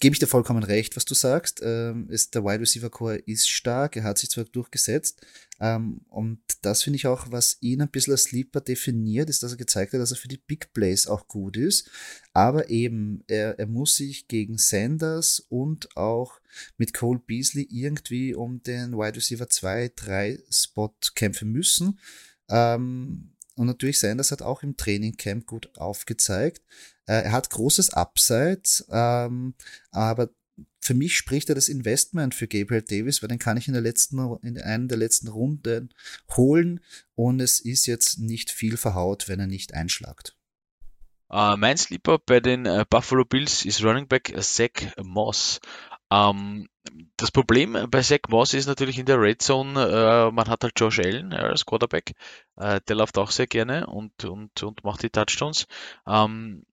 [0.00, 1.60] gebe ich dir vollkommen recht, was du sagst.
[1.62, 5.24] Ähm, ist, der Wide Receiver Core ist stark, er hat sich zwar durchgesetzt.
[5.60, 9.52] Ähm, und das finde ich auch, was ihn ein bisschen als Sleeper definiert, ist, dass
[9.52, 11.90] er gezeigt hat, dass er für die Big Plays auch gut ist.
[12.32, 16.40] Aber eben, er, er muss sich gegen Sanders und auch
[16.76, 21.98] mit Cole Beasley irgendwie um den Wide Receiver 2, 3 Spot kämpfen müssen.
[22.48, 26.62] Ähm, und natürlich Sanders hat auch im Training Camp gut aufgezeigt.
[27.06, 29.54] Äh, er hat großes Upside, ähm,
[29.90, 30.30] aber
[30.80, 33.82] für mich spricht er das Investment für Gabriel Davis, weil den kann ich in der
[33.82, 35.92] letzten, in einer der letzten Runden
[36.36, 36.80] holen
[37.14, 40.36] und es ist jetzt nicht viel verhaut, wenn er nicht einschlagt.
[41.32, 45.58] Uh, mein Sleeper bei den uh, Buffalo Bills ist Running Back Zach Moss.
[46.12, 46.68] Ähm,
[47.16, 50.78] das Problem bei Zach Moss ist natürlich in der Red Zone, äh, man hat halt
[50.78, 52.12] Josh Allen als Quarterback,
[52.56, 55.66] der läuft auch sehr gerne und, und, und macht die Touchdowns.
[56.06, 56.66] Ähm,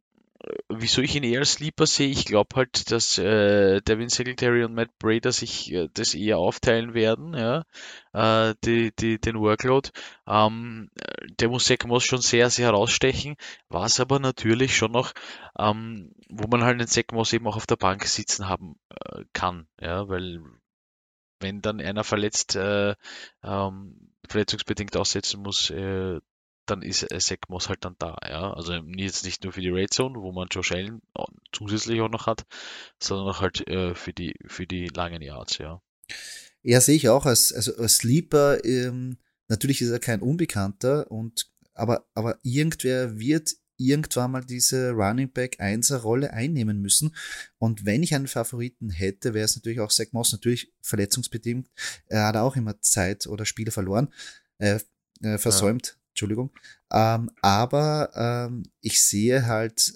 [0.70, 4.74] wieso ich ihn eher als Sleeper sehe, ich glaube halt, dass äh, Devin Singletary und
[4.74, 7.64] Matt Brader sich äh, das eher aufteilen werden, ja,
[8.14, 9.90] äh, die, die, den Workload.
[10.28, 10.90] Ähm,
[11.40, 13.36] der muss muss schon sehr, sehr herausstechen,
[13.70, 15.14] was aber natürlich schon noch,
[15.58, 19.68] ähm, wo man halt den Moss eben auch auf der Bank sitzen haben äh, kann,
[19.80, 20.42] ja, weil
[21.40, 22.96] wenn dann einer verletzt, äh,
[23.44, 26.20] ähm, verletzungsbedingt aussetzen muss, äh,
[26.65, 28.17] dann ist Zach Moss halt dann da.
[28.28, 28.54] Ja?
[28.54, 31.02] Also jetzt nicht nur für die Red Zone, wo man Josh Allen
[31.52, 32.45] zusätzlich auch noch hat,
[33.00, 35.58] sondern auch halt äh, für, die, für die langen Yards.
[35.58, 35.82] Ja,
[36.63, 38.63] ja sehe ich auch als, also als Sleeper.
[38.63, 45.32] Ähm, natürlich ist er kein Unbekannter, und, aber, aber irgendwer wird irgendwann mal diese Running
[45.32, 47.15] Back 1er Rolle einnehmen müssen.
[47.58, 50.32] Und wenn ich einen Favoriten hätte, wäre es natürlich auch Zach Moss.
[50.32, 51.69] Natürlich verletzungsbedingt.
[52.08, 54.13] Er hat auch immer Zeit oder Spiele verloren,
[54.60, 54.80] äh,
[55.21, 55.97] äh, versäumt.
[56.12, 56.52] Entschuldigung.
[56.91, 59.93] Ähm, aber ähm, ich sehe halt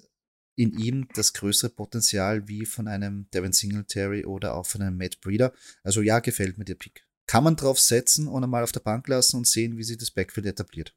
[0.55, 5.19] in ihm das größere Potenzial wie von einem Devin Singletary oder auch von einem Matt
[5.21, 5.53] Breeder.
[5.83, 7.05] Also ja, gefällt mir der Pick.
[7.27, 10.11] Kann man drauf setzen und einmal auf der Bank lassen und sehen, wie sich das
[10.11, 10.95] Backfield etabliert.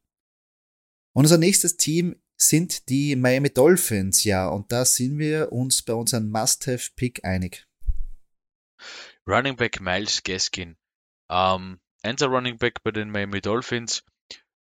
[1.14, 5.94] Und unser nächstes Team sind die Miami Dolphins, ja, und da sind wir uns bei
[5.94, 7.66] unserem Must-Have-Pick einig.
[9.26, 10.76] Running Back Miles Gaskin.
[11.28, 14.04] Ähm, Einser Running Back bei den Miami Dolphins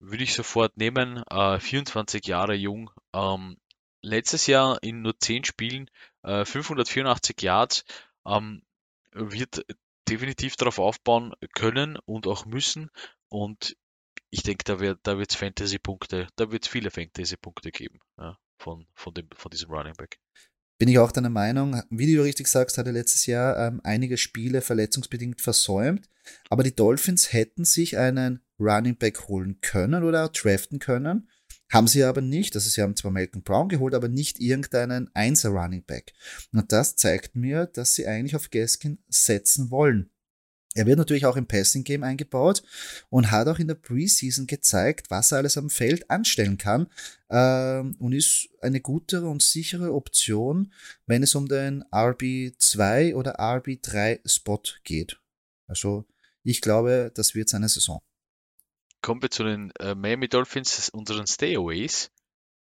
[0.10, 1.24] würde ich sofort nehmen.
[1.30, 2.92] Äh, 24 Jahre jung.
[3.14, 3.58] Ähm,
[4.02, 5.90] letztes Jahr in nur 10 Spielen
[6.24, 7.86] äh, 584 Yards.
[8.26, 8.62] Ähm,
[9.12, 9.66] wird
[10.08, 12.92] definitiv darauf aufbauen können und auch müssen.
[13.30, 13.76] Und
[14.30, 18.86] ich denke, da wird da wird's Fantasy-Punkte, da wird es viele Fantasy-Punkte geben ja, von,
[18.94, 20.20] von, dem, von diesem Running Back.
[20.78, 21.82] Bin ich auch deiner Meinung.
[21.90, 26.10] Wie du richtig sagst, hat er letztes Jahr ähm, einige Spiele verletzungsbedingt versäumt.
[26.50, 31.30] Aber die Dolphins hätten sich einen Running Back holen können oder draften können.
[31.72, 32.56] Haben sie aber nicht.
[32.56, 36.14] Also sie haben zwar Malcolm Brown geholt, aber nicht irgendeinen Einser Running Back.
[36.54, 40.10] Und das zeigt mir, dass sie eigentlich auf Gaskin setzen wollen.
[40.76, 42.62] Er wird natürlich auch im Passing Game eingebaut
[43.10, 46.88] und hat auch in der Preseason gezeigt, was er alles am Feld anstellen kann
[47.30, 50.74] ähm, und ist eine gute und sichere Option,
[51.06, 55.18] wenn es um den RB2 oder RB3 Spot geht.
[55.66, 56.06] Also
[56.44, 58.02] ich glaube, das wird seine Saison
[59.06, 62.10] kommen wir zu den äh, Miami Dolphins, unseren Stayaways.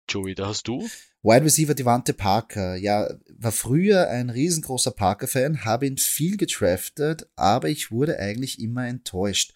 [0.09, 0.88] Joey, da hast du?
[1.22, 7.68] Wide Receiver Devante Parker, ja, war früher ein riesengroßer Parker-Fan, habe ihn viel getraftet, aber
[7.68, 9.53] ich wurde eigentlich immer enttäuscht.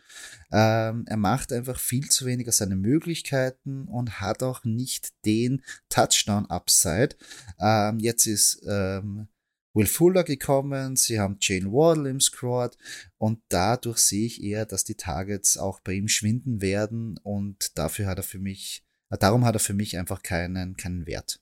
[0.52, 5.62] Ähm, er macht einfach viel zu wenig aus seinen Möglichkeiten und hat auch nicht den
[5.88, 7.16] Touchdown-Upside.
[7.58, 9.28] Ähm, jetzt ist ähm,
[9.74, 12.78] Will Fuller gekommen, sie haben Jane Wardle im Squad
[13.18, 18.06] und dadurch sehe ich eher, dass die Targets auch bei ihm schwinden werden und dafür
[18.06, 21.40] hat er für mich, äh, darum hat er für mich einfach keinen, keinen Wert.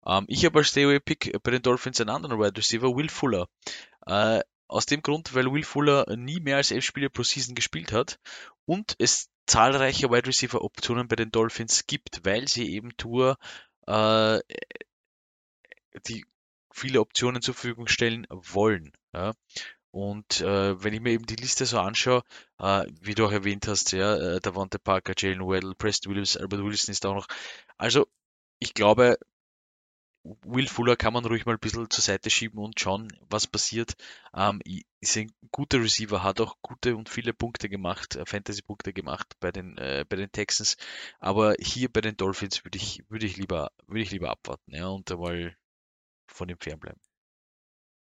[0.00, 3.48] Um, ähm, ich habe als Stay-Away-Pick bei den Dolphins einen anderen Wide Receiver, Will Fuller.
[4.04, 7.92] Uh, aus dem Grund, weil Will Fuller nie mehr als elf Spiele pro Season gespielt
[7.92, 8.18] hat
[8.64, 13.36] und es zahlreiche Wide Receiver Optionen bei den Dolphins gibt, weil sie eben Tour
[13.88, 14.38] uh,
[16.08, 16.24] die
[16.74, 18.92] viele Optionen zur Verfügung stellen wollen.
[19.12, 19.32] Ja.
[19.92, 22.22] Und äh, wenn ich mir eben die Liste so anschaue,
[22.58, 26.64] äh, wie du auch erwähnt hast, ja, äh, Davante Parker, Jalen Weddle, Preston Williams, Albert
[26.64, 27.26] Wilson ist auch noch.
[27.76, 28.06] Also
[28.58, 29.18] ich glaube,
[30.24, 33.94] Will Fuller kann man ruhig mal ein bisschen zur Seite schieben und schauen, was passiert.
[34.34, 34.60] Ähm,
[35.00, 39.50] ist ein guter Receiver, hat auch gute und viele Punkte gemacht, äh, Fantasy-Punkte gemacht bei
[39.50, 40.76] den, äh, bei den Texans.
[41.18, 45.10] Aber hier bei den Dolphins würde ich, würde ich lieber, ich lieber abwarten, ja, und
[45.10, 45.56] einmal
[46.34, 47.00] von ihm fernbleiben.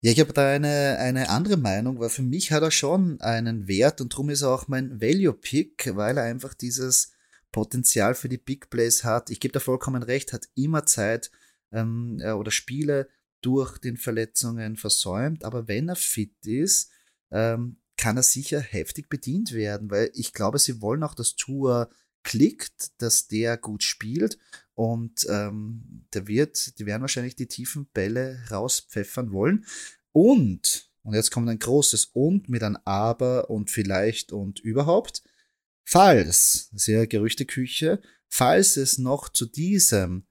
[0.01, 3.69] Ja, ich habe da eine, eine andere Meinung, weil für mich hat er schon einen
[3.69, 7.13] Wert und darum ist er auch mein Value-Pick, weil er einfach dieses
[7.53, 9.31] Potenzial für die Big Plays hat.
[9.31, 11.31] Ich gebe da vollkommen recht, hat immer Zeit
[11.73, 13.09] ähm, oder Spiele
[13.41, 16.91] durch den Verletzungen versäumt, aber wenn er fit ist,
[17.31, 21.89] ähm, kann er sicher heftig bedient werden, weil ich glaube, sie wollen auch, dass Tour
[22.25, 24.39] klickt, dass der gut spielt
[24.75, 29.65] und ähm, der wird, die werden wahrscheinlich die tiefen Bälle rauspfeffern wollen.
[30.13, 35.23] Und, und jetzt kommt ein großes Und mit ein Aber und vielleicht und überhaupt,
[35.87, 40.27] falls, sehr Gerüchteküche, falls es noch zu diesem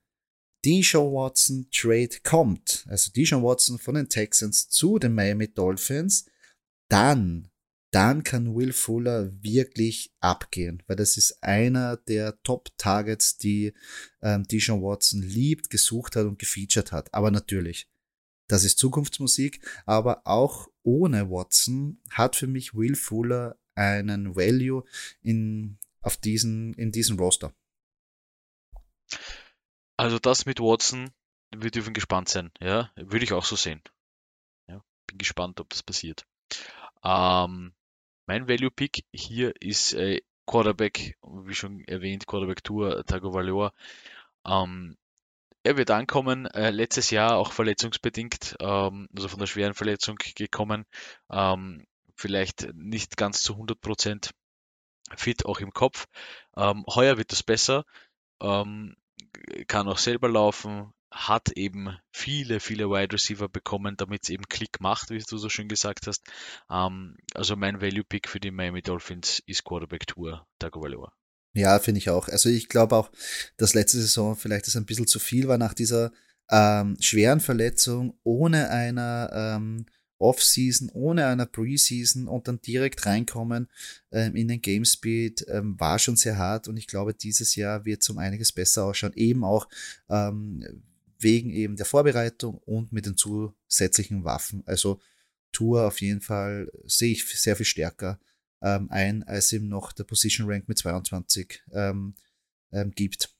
[0.64, 6.26] Deshaun Watson Trade kommt, also Deshaun Watson von den Texans zu den Miami Dolphins,
[6.88, 7.50] dann
[7.94, 13.72] dann kann Will Fuller wirklich abgehen, weil das ist einer der Top-Targets, die
[14.20, 17.14] ähm, Deshaun Watson liebt, gesucht hat und gefeatured hat.
[17.14, 17.88] Aber natürlich,
[18.48, 24.82] das ist Zukunftsmusik, aber auch ohne Watson hat für mich Will Fuller einen Value
[25.22, 27.54] in, auf diesen, in diesem Roster.
[29.96, 31.10] Also das mit Watson,
[31.56, 33.82] wir dürfen gespannt sein, ja, würde ich auch so sehen.
[34.66, 36.26] Ja, bin gespannt, ob das passiert.
[37.04, 37.72] Ähm,
[38.26, 43.72] mein Value Pick hier ist äh, Quarterback, wie schon erwähnt, Quarterback Tour Tagovailoa.
[44.46, 44.96] Ähm,
[45.62, 50.84] er wird ankommen, äh, letztes Jahr auch verletzungsbedingt, ähm, also von der schweren Verletzung gekommen,
[51.30, 54.30] ähm, vielleicht nicht ganz zu 100%
[55.16, 56.06] fit, auch im Kopf.
[56.56, 57.84] Ähm, heuer wird das besser,
[58.42, 58.96] ähm,
[59.66, 64.80] kann auch selber laufen, hat eben viele, viele Wide Receiver bekommen, damit es eben Klick
[64.80, 66.24] macht, wie du so schön gesagt hast.
[66.68, 71.12] Ähm, also mein Value Pick für die Miami Dolphins ist Quarterback Tour Tagovailoa.
[71.54, 72.28] Ja, finde ich auch.
[72.28, 73.12] Also ich glaube auch,
[73.56, 76.10] dass letzte Saison vielleicht das ein bisschen zu viel war nach dieser
[76.50, 79.86] ähm, schweren Verletzung ohne einer ähm,
[80.18, 83.68] Off-Season, ohne einer Preseason und dann direkt reinkommen
[84.10, 88.02] ähm, in den Gamespeed ähm, war schon sehr hart und ich glaube, dieses Jahr wird
[88.02, 89.68] es um einiges besser ausschauen, eben auch
[90.08, 90.82] ähm,
[91.18, 94.62] wegen eben der Vorbereitung und mit den zusätzlichen Waffen.
[94.66, 95.00] Also
[95.52, 98.18] Tour auf jeden Fall sehe ich sehr viel stärker
[98.62, 102.14] ähm, ein, als ihm noch der Position Rank mit 22 ähm,
[102.72, 103.34] ähm, gibt.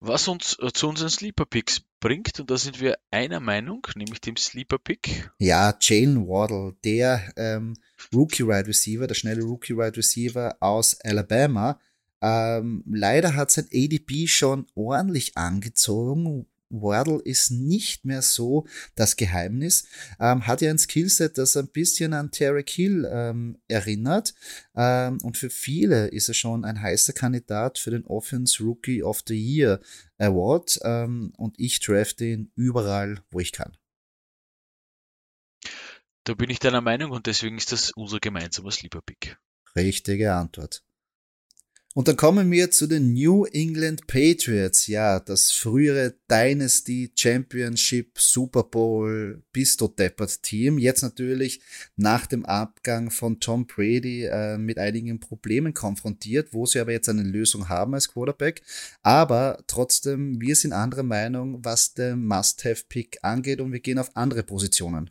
[0.00, 4.20] Was uns äh, zu unseren Sleeper Picks bringt, und da sind wir einer Meinung, nämlich
[4.20, 5.30] dem Sleeper Pick.
[5.38, 7.74] Ja, Jalen Waddle, der ähm,
[8.14, 11.80] Rookie Wide Receiver, der schnelle Rookie Wide Receiver aus Alabama.
[12.26, 19.86] Ähm, leider hat sein ADP schon ordentlich angezogen, Wardle ist nicht mehr so das Geheimnis.
[20.18, 24.34] Ähm, hat ja ein Skillset, das ein bisschen an Terry Hill ähm, erinnert.
[24.74, 29.22] Ähm, und für viele ist er schon ein heißer Kandidat für den Offense Rookie of
[29.26, 29.80] the Year
[30.18, 30.80] Award.
[30.82, 33.76] Ähm, und ich drafte ihn überall, wo ich kann.
[36.24, 39.38] Da bin ich deiner Meinung und deswegen ist das unser gemeinsamer Sleeper Pick.
[39.76, 40.82] Richtige Antwort.
[41.96, 44.86] Und dann kommen wir zu den New England Patriots.
[44.86, 50.76] Ja, das frühere Dynasty Championship Super Bowl Bistodeppert Team.
[50.76, 51.62] Jetzt natürlich
[51.96, 57.08] nach dem Abgang von Tom Brady äh, mit einigen Problemen konfrontiert, wo sie aber jetzt
[57.08, 58.60] eine Lösung haben als Quarterback.
[59.02, 64.42] Aber trotzdem, wir sind anderer Meinung, was den Must-Have-Pick angeht und wir gehen auf andere
[64.42, 65.08] Positionen.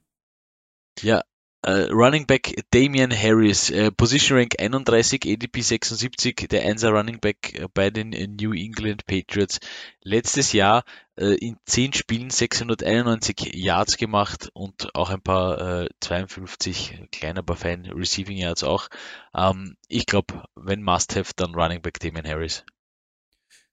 [1.01, 1.23] Ja,
[1.67, 7.55] Uh, Running Back Damian Harris, uh, Position Rank 31, ADP 76, der 1er Running Back
[7.55, 9.59] äh, bei den New England Patriots.
[10.03, 10.83] Letztes Jahr
[11.19, 17.85] uh, in 10 Spielen 691 Yards gemacht und auch ein paar 52 kleiner, aber fein
[17.87, 18.89] Receiving Yards auch.
[19.33, 22.63] Um, ähm, ich glaube, wenn Must-Have, dann Running Back Damian Harris.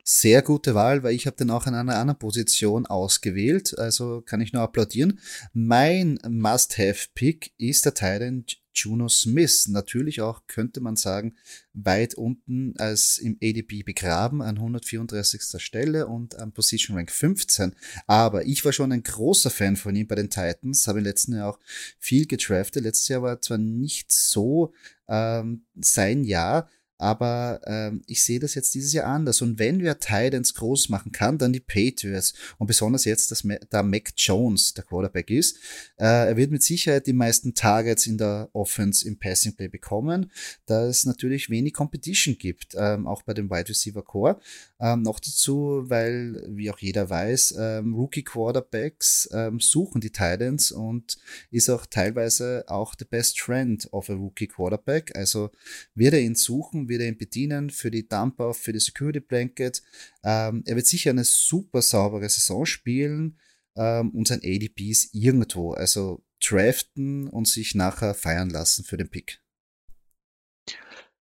[0.04, 4.40] Sehr gute Wahl, weil ich habe den auch in einer anderen Position ausgewählt, also kann
[4.40, 5.20] ich nur applaudieren.
[5.52, 9.68] Mein Must-Have-Pick ist der Titan Juno Smith.
[9.68, 11.36] Natürlich auch, könnte man sagen,
[11.72, 15.62] weit unten als im ADP begraben, an 134.
[15.62, 17.74] Stelle und am Position Rank 15.
[18.06, 21.34] Aber ich war schon ein großer Fan von ihm bei den Titans, habe im letzten
[21.34, 21.58] Jahr auch
[21.98, 22.84] viel getraftet.
[22.84, 24.72] Letztes Jahr war zwar nicht so
[25.08, 26.68] ähm, sein Jahr,
[27.02, 29.42] aber ähm, ich sehe das jetzt dieses Jahr anders.
[29.42, 32.32] Und wenn wir Titans groß machen kann, dann die Patriots.
[32.58, 35.56] Und besonders jetzt, dass da Mac Jones der Quarterback ist.
[35.96, 40.30] Äh, er wird mit Sicherheit die meisten Targets in der Offense im Passing Play bekommen,
[40.66, 44.38] da es natürlich wenig Competition gibt, ähm, auch bei dem Wide Receiver Core.
[44.78, 50.70] Ähm, noch dazu, weil, wie auch jeder weiß, ähm, Rookie Quarterbacks ähm, suchen die Titans
[50.70, 51.18] und
[51.50, 55.16] ist auch teilweise auch the best friend of a Rookie Quarterback.
[55.16, 55.50] Also
[55.96, 59.82] wird er ihn suchen, wird er ihn bedienen für die Dump-Off, für die Security Blanket.
[60.22, 63.40] Ähm, er wird sicher eine super saubere Saison spielen
[63.76, 65.72] ähm, und sein ADP ist irgendwo.
[65.72, 69.40] Also draften und sich nachher feiern lassen für den Pick.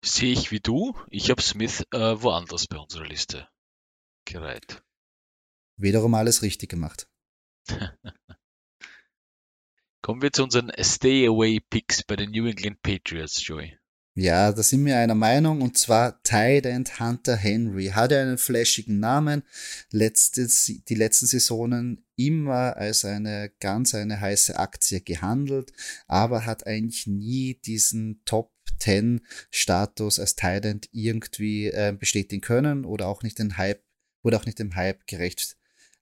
[0.04, 0.96] Sehe ich wie du.
[1.10, 3.50] Ich habe Smith äh, woanders bei unserer Liste
[4.26, 4.84] gereiht.
[5.78, 7.10] Wiederum alles richtig gemacht.
[10.02, 13.77] Kommen wir zu unseren Stay-Away-Picks bei den New England Patriots, Joey.
[14.20, 17.90] Ja, da sind wir einer Meinung und zwar Tident Hunter Henry.
[17.90, 19.44] Hat er einen flashigen Namen,
[19.92, 25.72] letztes, die letzten Saisonen immer als eine ganz eine heiße Aktie gehandelt,
[26.08, 33.06] aber hat eigentlich nie diesen Top 10 Status als Tident irgendwie äh, bestätigen können oder
[33.10, 33.84] auch nicht den Hype,
[34.24, 35.58] wurde auch nicht dem Hype gerecht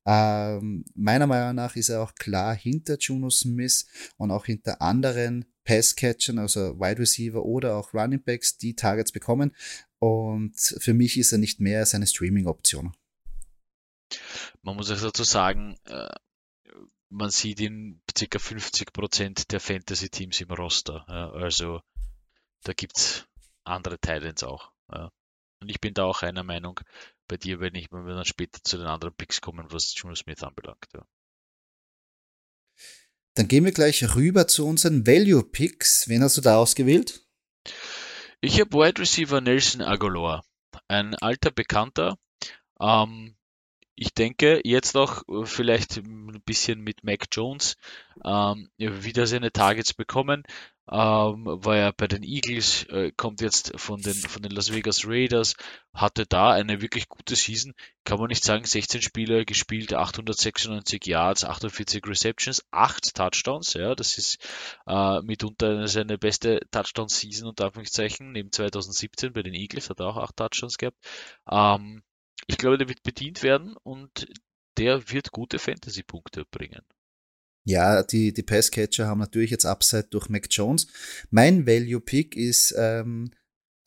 [0.06, 3.88] ähm, meiner Meinung nach ist er auch klar hinter Juno Smith
[4.18, 9.56] und auch hinter anderen Passcatchern, also Wide Receiver oder auch Running Backs, die Targets bekommen.
[10.00, 12.96] Und für mich ist er nicht mehr als eine Streaming-Option.
[14.62, 16.14] Man muss auch dazu sagen, äh,
[17.10, 18.38] man sieht in ca.
[18.38, 21.08] 50% der Fantasy-Teams im Roster.
[21.08, 21.82] Also
[22.64, 23.26] da gibt es
[23.64, 24.72] andere Titans auch.
[24.88, 26.80] Und ich bin da auch einer Meinung
[27.28, 30.16] bei dir, wenn ich wenn wir dann später zu den anderen Picks kommen, was Juno
[30.16, 30.88] Smith anbelangt.
[30.94, 31.06] Ja.
[33.36, 36.08] Dann gehen wir gleich rüber zu unseren Value Picks.
[36.08, 37.26] Wen hast du da ausgewählt?
[38.42, 40.46] Ich habe Wide Receiver Nelson Agolor,
[40.88, 42.18] ein alter Bekannter.
[42.80, 43.35] Ähm,
[43.96, 47.78] ich denke, jetzt auch äh, vielleicht ein bisschen mit Mac Jones
[48.24, 50.44] ähm, wieder seine Targets bekommen.
[50.92, 55.08] Ähm, war ja bei den Eagles, äh, kommt jetzt von den, von den Las Vegas
[55.08, 55.56] Raiders,
[55.96, 57.74] hatte da eine wirklich gute Season.
[58.04, 63.74] Kann man nicht sagen, 16 Spieler gespielt, 896 Yards, 48 Receptions, 8 Touchdowns.
[63.74, 64.38] Ja, das ist
[64.86, 68.32] äh, mitunter seine beste Touchdown-Season unter Anführungszeichen.
[68.32, 70.98] Neben 2017 bei den Eagles hat er auch 8 Touchdowns gehabt.
[71.50, 72.04] Ähm,
[72.48, 74.28] ich glaube, der wird bedient werden und
[74.78, 76.82] der wird gute Fantasy-Punkte bringen.
[77.64, 80.88] Ja, die, die Passcatcher haben natürlich jetzt Upside durch Mac Jones.
[81.32, 83.32] Mein Value-Pick ist ähm,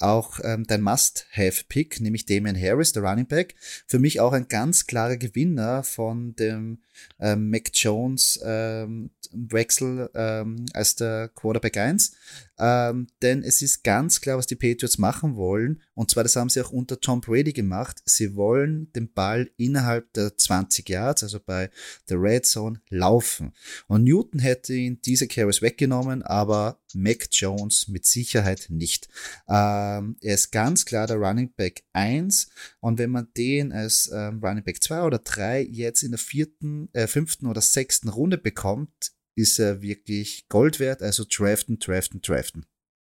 [0.00, 3.54] auch ähm, dein Must-Have-Pick, nämlich Damian Harris, der Running Back.
[3.86, 6.82] Für mich auch ein ganz klarer Gewinner von dem
[7.20, 12.16] ähm, Mac Jones ähm, Wechsel ähm, als der Quarterback 1.
[12.58, 15.82] Ähm, denn es ist ganz klar, was die Patriots machen wollen.
[15.94, 18.00] Und zwar, das haben sie auch unter Tom Brady gemacht.
[18.04, 21.70] Sie wollen den Ball innerhalb der 20 Yards, also bei
[22.08, 23.52] der Red Zone, laufen.
[23.86, 29.08] Und Newton hätte ihn diese Carries weggenommen, aber Mac Jones mit Sicherheit nicht.
[29.48, 32.48] Ähm, er ist ganz klar der Running Back 1.
[32.80, 36.88] Und wenn man den als ähm, Running Back 2 oder 3 jetzt in der vierten,
[36.92, 41.00] äh, fünften oder sechsten Runde bekommt, ist er wirklich Gold wert.
[41.00, 42.66] Also draften, draften, draften.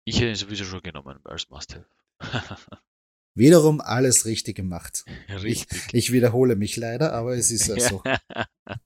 [0.05, 1.85] Ich hätte ihn sowieso schon genommen als Must-Have.
[3.35, 5.05] Wiederum alles richtig gemacht.
[5.29, 5.67] Richtig.
[5.87, 8.03] Ich, ich, wiederhole mich leider, aber es ist ja so.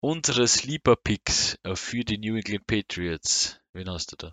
[0.00, 3.60] Unsere Sleeper Picks äh, für die New England Patriots.
[3.74, 4.32] Wen hast du da?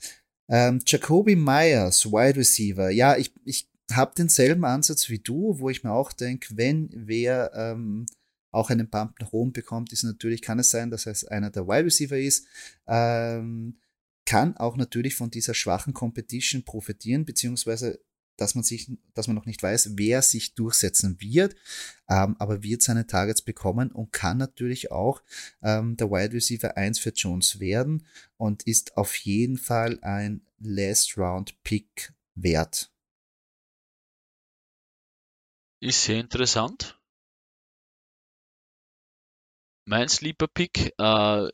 [0.50, 2.90] Ähm, Jacoby Myers, Wide Receiver.
[2.90, 7.52] Ja, ich, ich habe denselben Ansatz wie du, wo ich mir auch denke, wenn wer
[7.54, 8.06] ähm,
[8.54, 11.68] auch einen Bump nach oben bekommt, ist natürlich, kann es sein, dass es einer der
[11.68, 12.46] Wide Receiver ist,
[12.88, 13.78] ähm,
[14.26, 18.00] kann auch natürlich von dieser schwachen Competition profitieren, beziehungsweise
[18.38, 21.56] dass man sich, dass man noch nicht weiß, wer sich durchsetzen wird,
[22.10, 25.22] ähm, aber wird seine Targets bekommen und kann natürlich auch
[25.62, 28.06] ähm, der Wide Receiver 1 für Jones werden
[28.38, 32.92] und ist auf jeden Fall ein Last Round Pick wert.
[35.80, 37.00] Ist sehr interessant.
[39.86, 41.48] Mein Sleeper Pick, äh,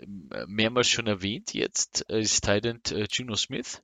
[0.47, 3.81] mehrmals schon erwähnt jetzt, ist Titan äh, Juno Smith.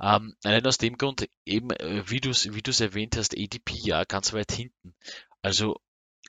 [0.00, 4.32] Ähm, allein aus dem Grund, eben, äh, wie du es erwähnt hast, ADP ja ganz
[4.32, 4.94] weit hinten.
[5.42, 5.80] Also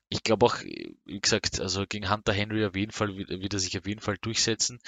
[0.10, 3.78] ich glaube auch, wie gesagt, also gegen Hunter Henry auf jeden Fall wird er sich
[3.78, 4.80] auf jeden Fall durchsetzen.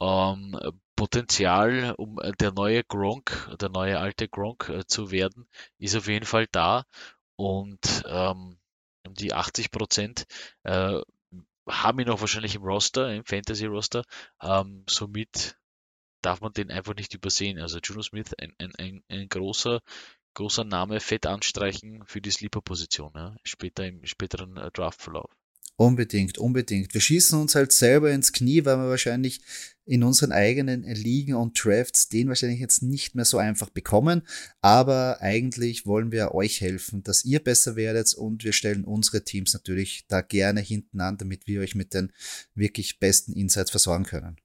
[0.00, 0.58] Ähm,
[0.96, 5.48] Potenzial, um äh, der neue Gronk, der neue alte Gronk äh, zu werden,
[5.78, 6.84] ist auf jeden Fall da.
[7.36, 8.58] Und ähm,
[9.08, 10.26] die 80 Prozent
[10.64, 11.00] äh,
[11.68, 14.04] haben ihn auch wahrscheinlich im Roster, im Fantasy-Roster.
[14.42, 15.56] Ähm, somit
[16.22, 17.60] darf man den einfach nicht übersehen.
[17.60, 19.80] Also Juno Smith, ein, ein, ein, ein großer,
[20.34, 25.30] großer Name, fett anstreichen für die Sleeper-Position, ja, später im späteren äh, Draftverlauf.
[25.78, 26.94] Unbedingt, unbedingt.
[26.94, 29.42] Wir schießen uns halt selber ins Knie, weil wir wahrscheinlich
[29.84, 34.22] in unseren eigenen Ligen und Drafts den wahrscheinlich jetzt nicht mehr so einfach bekommen.
[34.62, 39.52] Aber eigentlich wollen wir euch helfen, dass ihr besser werdet und wir stellen unsere Teams
[39.52, 42.10] natürlich da gerne hinten an, damit wir euch mit den
[42.54, 44.38] wirklich besten Insights versorgen können.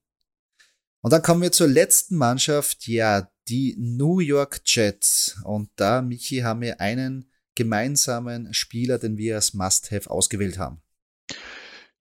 [0.99, 5.37] Und dann kommen wir zur letzten Mannschaft, ja, die New York Jets.
[5.45, 10.81] Und da, Michi, haben wir einen gemeinsamen Spieler, den wir als Must-Have ausgewählt haben.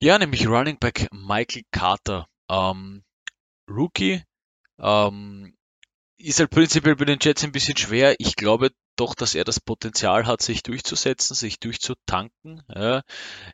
[0.00, 2.26] Ja, nämlich Running Back Michael Carter.
[2.50, 3.02] Ähm,
[3.68, 4.22] Rookie.
[4.78, 5.54] Ähm,
[6.16, 8.14] ist halt prinzipiell bei den Jets ein bisschen schwer.
[8.18, 12.62] Ich glaube doch, dass er das Potenzial hat, sich durchzusetzen, sich durchzutanken.
[12.68, 13.02] Ja.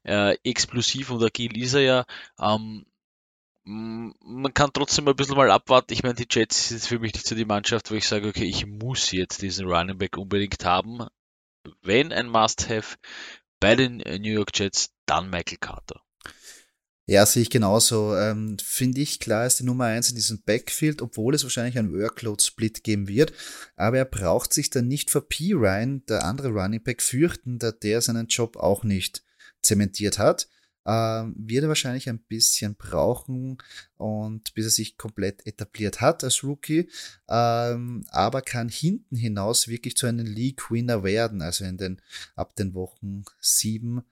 [0.02, 2.04] Äh, explosiv und agil ist er ja.
[2.40, 2.86] Ähm,
[3.64, 5.92] man kann trotzdem ein bisschen mal abwarten.
[5.92, 8.44] Ich meine, die Jets sind für mich nicht so die Mannschaft, wo ich sage, okay,
[8.44, 11.06] ich muss jetzt diesen Running Back unbedingt haben.
[11.82, 12.96] Wenn ein Must-Have
[13.66, 16.00] bei den New York Jets, dann Michael Carter.
[17.04, 18.14] Ja, sehe ich genauso.
[18.14, 21.92] Ähm, Finde ich klar, ist die Nummer eins in diesem Backfield, obwohl es wahrscheinlich einen
[21.92, 23.32] Workload-Split geben wird.
[23.74, 25.54] Aber er braucht sich dann nicht vor P.
[25.54, 29.24] Ryan, der andere Running Back, fürchten, da der seinen Job auch nicht
[29.62, 30.48] zementiert hat.
[30.86, 33.58] Ähm, wird er wahrscheinlich ein bisschen brauchen
[33.96, 36.88] und bis er sich komplett etabliert hat als Rookie,
[37.28, 42.00] ähm, aber kann hinten hinaus wirklich zu einem League-Winner werden, also in den
[42.36, 44.02] ab den Wochen sieben,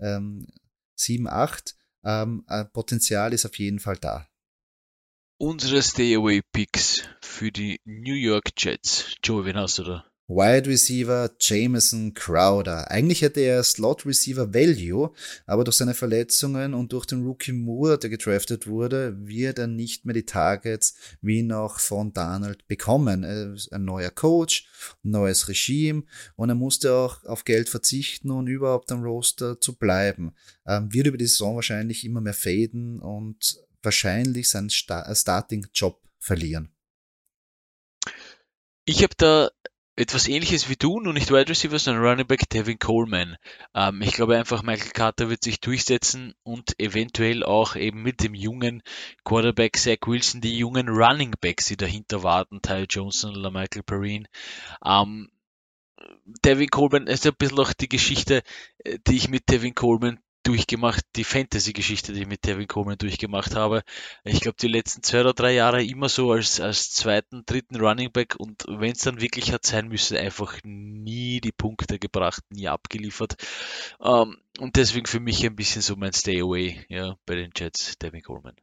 [0.00, 0.48] ähm,
[0.96, 1.76] sieben, acht
[2.06, 4.28] Ähm, äh, Potenzial ist auf jeden Fall da.
[5.38, 9.16] Unsere Stay-Away-Picks für die New York Jets.
[9.24, 10.04] Joey, wen hast du da?
[10.26, 12.90] Wide Receiver Jameson Crowder.
[12.90, 15.12] Eigentlich hätte er Slot Receiver Value,
[15.46, 20.06] aber durch seine Verletzungen und durch den Rookie Moore, der gedraftet wurde, wird er nicht
[20.06, 23.24] mehr die Targets wie noch von Donald bekommen.
[23.24, 24.66] Ein neuer Coach,
[25.02, 26.04] neues Regime
[26.36, 30.34] und er musste auch auf Geld verzichten und überhaupt am Roster zu bleiben.
[30.66, 36.70] Ähm, wird über die Saison wahrscheinlich immer mehr faden und wahrscheinlich seinen Starting-Job verlieren.
[38.86, 39.50] Ich habe da
[39.96, 43.36] etwas ähnliches wie du, nur nicht Wide Receiver, sondern Running Back Devin Coleman.
[43.74, 48.34] Ähm, ich glaube einfach, Michael Carter wird sich durchsetzen und eventuell auch eben mit dem
[48.34, 48.82] jungen
[49.24, 54.26] Quarterback Zach Wilson die jungen Running Backs, die dahinter warten, Ty Johnson oder Michael Perrine.
[54.84, 55.30] Ähm,
[56.44, 58.42] Devin Coleman ist ein bisschen auch die Geschichte,
[58.78, 63.54] äh, die ich mit Devin Coleman durchgemacht, die Fantasy-Geschichte, die ich mit Devin Coleman durchgemacht
[63.54, 63.82] habe.
[64.24, 68.12] Ich glaube, die letzten zwei oder drei Jahre immer so als, als zweiten, dritten Running
[68.12, 72.68] Back und wenn es dann wirklich hat sein müssen, einfach nie die Punkte gebracht, nie
[72.68, 73.34] abgeliefert.
[74.00, 77.98] Ähm, und deswegen für mich ein bisschen so mein Stay Away ja, bei den Jets,
[77.98, 78.56] Devin Coleman.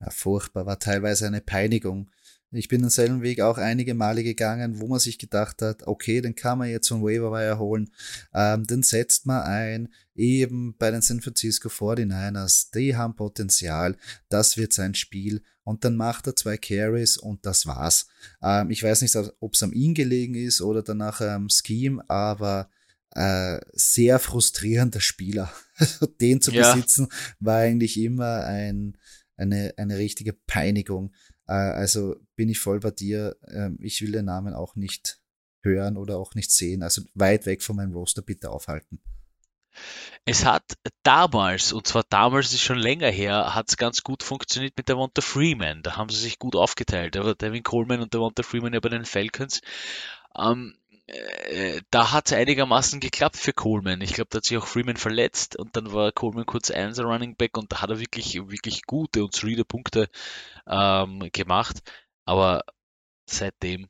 [0.00, 2.08] Ja, furchtbar, war teilweise eine Peinigung.
[2.50, 6.34] Ich bin denselben Weg auch einige Male gegangen, wo man sich gedacht hat, okay, den
[6.34, 7.90] kann man jetzt von Waiver holen,
[8.32, 13.96] ähm, den setzt man ein, eben bei den San Francisco 49ers, die haben Potenzial,
[14.30, 18.06] das wird sein Spiel und dann macht er zwei Carries und das war's.
[18.42, 22.70] Ähm, ich weiß nicht, ob es am ihn gelegen ist oder danach am Scheme, aber
[23.14, 25.52] äh, sehr frustrierender Spieler.
[26.20, 26.74] den zu ja.
[26.74, 27.08] besitzen
[27.40, 28.96] war eigentlich immer ein,
[29.36, 31.12] eine, eine richtige Peinigung.
[31.48, 33.36] Äh, also bin ich voll bei dir.
[33.48, 35.20] Ähm, ich will den Namen auch nicht
[35.62, 36.82] hören oder auch nicht sehen.
[36.82, 39.00] Also weit weg von meinem Roster bitte aufhalten.
[40.24, 40.64] Es hat
[41.02, 44.98] damals, und zwar damals ist schon länger her, hat es ganz gut funktioniert mit der
[44.98, 45.82] Wanta Freeman.
[45.82, 47.16] Da haben sie sich gut aufgeteilt.
[47.16, 49.60] Aber Devin Coleman und der Wanta Freeman ja bei den Falcons.
[50.36, 50.77] Ähm,
[51.48, 54.02] äh, da hat es einigermaßen geklappt für Coleman.
[54.02, 57.36] Ich glaube, da hat sich auch Freeman verletzt und dann war Coleman kurz Einser Running
[57.36, 60.10] Back und da hat er wirklich, wirklich gute und solide Punkte
[60.66, 61.80] ähm, gemacht.
[62.26, 62.64] Aber
[63.26, 63.88] seitdem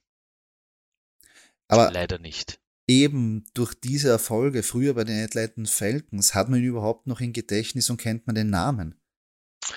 [1.66, 2.60] Aber leider nicht.
[2.86, 7.32] Eben durch diese Erfolge früher bei den Athleten Falcons hat man ihn überhaupt noch in
[7.32, 8.94] Gedächtnis und kennt man den Namen.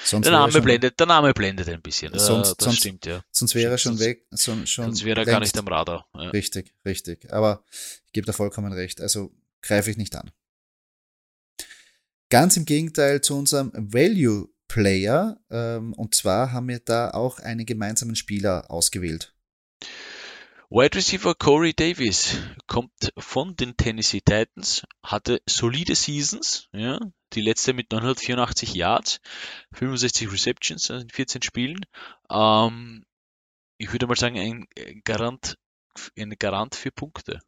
[0.03, 2.17] Sonst der, Name schon, blendet, der Name blendet ein bisschen.
[2.17, 3.23] Sonst, das sonst, stimmt, ja.
[3.31, 4.25] Sonst wäre er schon weg.
[4.31, 6.07] Son, schon sonst wäre er gar nicht am Radar.
[6.13, 6.29] Ja.
[6.29, 7.31] Richtig, richtig.
[7.31, 7.63] Aber
[8.05, 9.01] ich gebe da vollkommen recht.
[9.01, 9.31] Also
[9.61, 10.31] greife ich nicht an.
[12.29, 15.37] Ganz im Gegenteil zu unserem Value Player.
[15.49, 19.33] Ähm, und zwar haben wir da auch einen gemeinsamen Spieler ausgewählt.
[20.73, 26.97] Wide Receiver Corey Davis kommt von den Tennessee Titans, hatte solide Seasons, ja,
[27.33, 29.19] die letzte mit 984 Yards,
[29.73, 31.85] 65 Receptions in 14 Spielen.
[32.29, 33.03] Ähm,
[33.79, 35.57] ich würde mal sagen, ein Garant,
[36.17, 37.41] ein Garant für Punkte.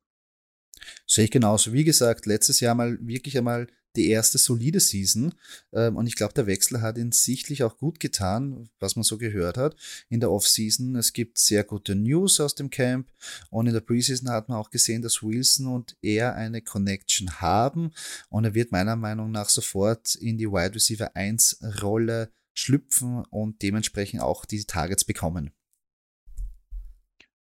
[1.06, 1.74] Sehe ich genauso.
[1.74, 5.34] Wie gesagt, letztes Jahr mal wirklich einmal die erste solide Season.
[5.72, 9.18] Ähm, und ich glaube, der Wechsel hat ihn sichtlich auch gut getan, was man so
[9.18, 9.76] gehört hat
[10.10, 10.96] in der Offseason.
[10.96, 13.12] Es gibt sehr gute News aus dem Camp.
[13.50, 17.94] Und in der Preseason hat man auch gesehen, dass Wilson und er eine Connection haben.
[18.30, 23.62] Und er wird meiner Meinung nach sofort in die Wide Receiver 1 Rolle schlüpfen und
[23.62, 25.52] dementsprechend auch die Targets bekommen.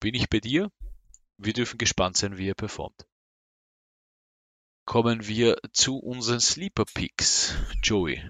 [0.00, 0.70] Bin ich bei dir?
[1.36, 3.06] Wir dürfen gespannt sein, wie er performt
[4.94, 7.52] kommen wir zu unseren Sleeper Picks.
[7.82, 8.22] Joey.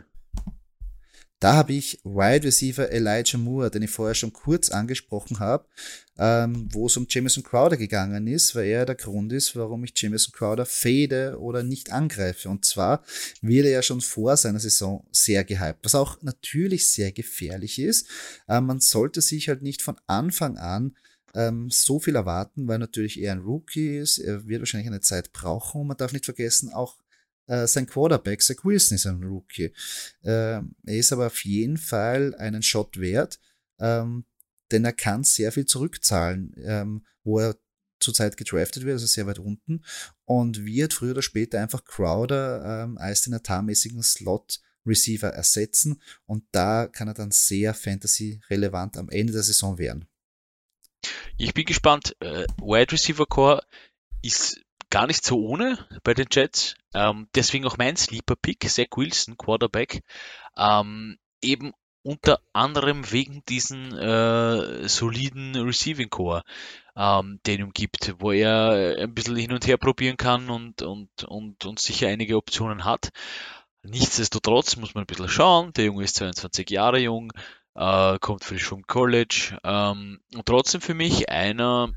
[1.38, 5.66] Da habe ich Wide Receiver Elijah Moore, den ich vorher schon kurz angesprochen habe,
[6.16, 9.92] ähm, wo es um Jameson Crowder gegangen ist, weil er der Grund ist, warum ich
[9.94, 12.48] Jameson Crowder fade oder nicht angreife.
[12.48, 13.04] Und zwar
[13.42, 18.08] wird er ja schon vor seiner Saison sehr gehypt, was auch natürlich sehr gefährlich ist.
[18.48, 20.96] Äh, man sollte sich halt nicht von Anfang an
[21.34, 24.18] ähm, so viel erwarten, weil natürlich er ein Rookie ist.
[24.18, 26.98] Er wird wahrscheinlich eine Zeit brauchen man darf nicht vergessen, auch
[27.46, 29.72] äh, sein Quarterback, Zach Wilson, ist ein Rookie.
[30.22, 33.38] Äh, er ist aber auf jeden Fall einen Shot wert,
[33.78, 34.24] ähm,
[34.70, 37.56] denn er kann sehr viel zurückzahlen, ähm, wo er
[38.00, 39.82] zurzeit gedraftet wird, also sehr weit unten,
[40.24, 46.44] und wird früher oder später einfach Crowder ähm, als den etatmäßigen Slot Receiver ersetzen und
[46.52, 50.06] da kann er dann sehr Fantasy-relevant am Ende der Saison werden.
[51.36, 52.16] Ich bin gespannt.
[52.20, 53.62] Äh, Wide Receiver Core
[54.22, 56.76] ist gar nicht so ohne bei den Jets.
[56.94, 60.02] Ähm, deswegen auch mein Sleeper Pick, Zach Wilson, Quarterback.
[60.56, 61.72] Ähm, eben
[62.04, 66.44] unter anderem wegen diesen äh, soliden Receiving Core,
[66.96, 71.24] ähm, den ihm gibt, wo er ein bisschen hin und her probieren kann und, und,
[71.24, 73.10] und, und sicher einige Optionen hat.
[73.82, 75.72] Nichtsdestotrotz muss man ein bisschen schauen.
[75.72, 77.32] Der Junge ist 22 Jahre jung,
[77.74, 81.92] äh, kommt frisch vom College ähm, und trotzdem für mich einer,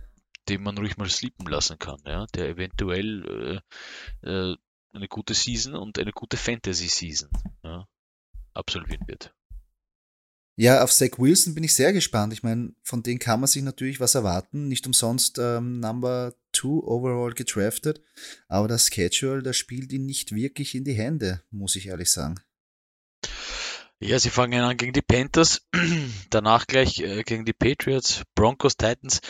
[0.49, 3.61] den man ruhig mal sleepen lassen kann, ja, der eventuell
[4.23, 4.55] äh, äh,
[4.93, 7.30] eine gute Season und eine gute Fantasy-Season
[7.63, 7.88] ja,
[8.53, 9.34] absolvieren wird.
[10.59, 12.34] Ja, auf Zach Wilson bin ich sehr gespannt.
[12.34, 14.67] Ich meine, von denen kann man sich natürlich was erwarten.
[14.67, 18.01] Nicht umsonst ähm, Number Two overall gedraftet.
[18.47, 22.39] Aber das Schedule, das spielt ihn nicht wirklich in die Hände, muss ich ehrlich sagen.
[24.00, 25.66] Ja, sie fangen an gegen die Panthers,
[26.30, 29.22] danach gleich äh, gegen die Patriots, Broncos, Titans,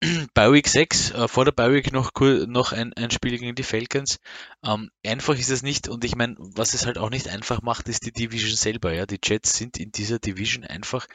[0.34, 2.12] bei Week 6, äh, vor der Bei Week noch,
[2.46, 4.18] noch ein, ein Spiel gegen die Falcons.
[4.64, 7.88] Ähm, einfach ist es nicht und ich meine, was es halt auch nicht einfach macht,
[7.88, 8.94] ist die Division selber.
[8.94, 11.06] Ja, Die Jets sind in dieser Division einfach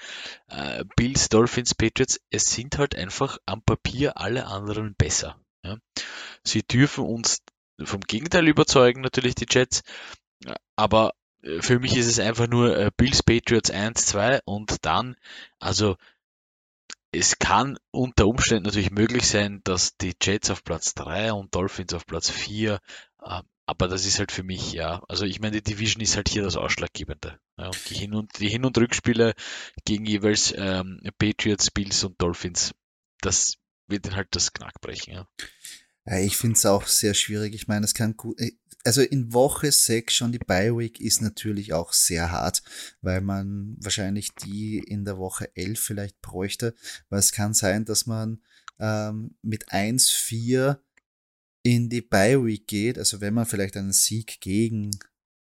[0.48, 2.20] äh, Bills, Dolphins, Patriots.
[2.30, 5.40] Es sind halt einfach am Papier alle anderen besser.
[5.64, 5.78] Ja.
[6.44, 7.42] Sie dürfen uns
[7.84, 9.82] vom Gegenteil überzeugen, natürlich die Jets,
[10.76, 11.21] aber äh,
[11.60, 15.16] für mich ist es einfach nur äh, Bills Patriots 1, 2 und dann,
[15.60, 15.98] also
[17.12, 21.94] es kann unter Umständen natürlich möglich sein, dass die Jets auf Platz 3 und Dolphins
[21.94, 22.80] auf Platz 4,
[23.24, 26.30] äh, aber das ist halt für mich, ja, also ich meine, die Division ist halt
[26.30, 27.40] hier das Ausschlaggebende.
[27.56, 29.34] Und die Hin- und, die Hin- und Rückspiele
[29.86, 32.74] gegen jeweils ähm, Patriots, Bills und Dolphins,
[33.22, 35.14] das wird halt das Knack brechen.
[35.14, 35.28] Ja.
[36.06, 37.54] Ja, ich finde es auch sehr schwierig.
[37.54, 38.40] Ich meine, es kann gut,
[38.84, 42.64] also in Woche 6 schon die Bye-Week ist natürlich auch sehr hart,
[43.02, 46.74] weil man wahrscheinlich die in der Woche 11 vielleicht bräuchte,
[47.10, 48.42] weil es kann sein, dass man
[48.80, 50.80] ähm, mit 1-4
[51.64, 54.92] in die Bye-Week geht, also wenn man vielleicht einen Sieg gegen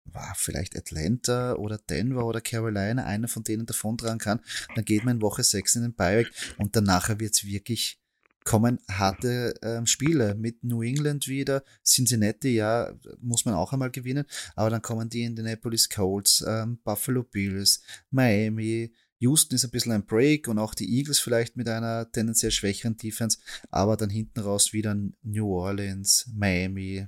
[0.04, 4.40] war vielleicht Atlanta oder Denver oder Carolina, einer von denen davon tragen kann,
[4.74, 7.99] dann geht man in Woche 6 in den Bye-Week und danach wird es wirklich
[8.44, 11.62] kommen harte ähm, Spiele mit New England wieder.
[11.84, 14.24] Cincinnati, ja, muss man auch einmal gewinnen.
[14.56, 18.92] Aber dann kommen die Indianapolis Colts, ähm, Buffalo Bills, Miami.
[19.18, 22.96] Houston ist ein bisschen ein Break und auch die Eagles vielleicht mit einer tendenziell schwächeren
[22.96, 23.38] Defense.
[23.70, 27.06] Aber dann hinten raus wieder New Orleans, Miami.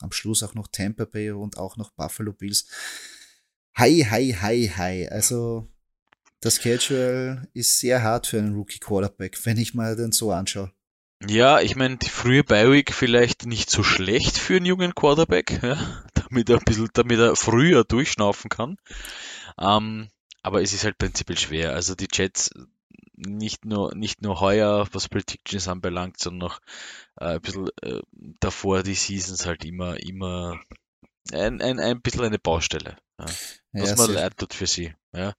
[0.00, 2.66] Am Schluss auch noch Tampa Bay und auch noch Buffalo Bills.
[3.76, 5.08] Hi, hi, hi, hi.
[5.08, 5.68] Also
[6.44, 10.70] das Schedule ist sehr hart für einen Rookie Quarterback, wenn ich mal den so anschaue.
[11.26, 16.04] Ja, ich meine, die frühe Bi-Week vielleicht nicht so schlecht für einen jungen Quarterback, ja,
[16.14, 18.76] damit er ein bisschen, damit er früher durchschnaufen kann.
[19.58, 20.08] Ähm,
[20.42, 21.72] aber es ist halt prinzipiell schwer.
[21.72, 22.50] Also die Jets
[23.16, 26.60] nicht nur, nicht nur heuer, was Predictions anbelangt, sondern noch
[27.20, 28.02] äh, ein bisschen äh,
[28.40, 30.60] davor die Seasons halt immer, immer
[31.32, 32.98] ein, ein, ein bisschen eine Baustelle.
[33.18, 33.26] Ja.
[33.72, 34.92] Was ja, man leid tut für sie.
[35.14, 35.34] Ja.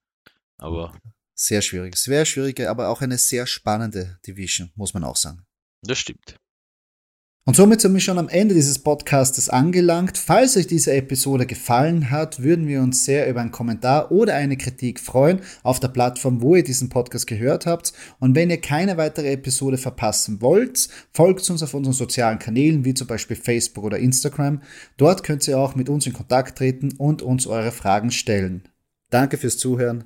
[0.57, 0.97] Aber.
[1.37, 1.97] Sehr schwierig.
[1.97, 5.45] Sehr schwierige, aber auch eine sehr spannende Division, muss man auch sagen.
[5.81, 6.37] Das stimmt.
[7.47, 10.17] Und somit sind wir schon am Ende dieses Podcastes angelangt.
[10.17, 14.57] Falls euch diese Episode gefallen hat, würden wir uns sehr über einen Kommentar oder eine
[14.57, 17.93] Kritik freuen auf der Plattform, wo ihr diesen Podcast gehört habt.
[18.19, 22.95] Und wenn ihr keine weitere Episode verpassen wollt, folgt uns auf unseren sozialen Kanälen, wie
[22.95, 24.63] zum Beispiel Facebook oder Instagram.
[24.97, 28.63] Dort könnt ihr auch mit uns in Kontakt treten und uns eure Fragen stellen.
[29.11, 30.05] Danke fürs Zuhören.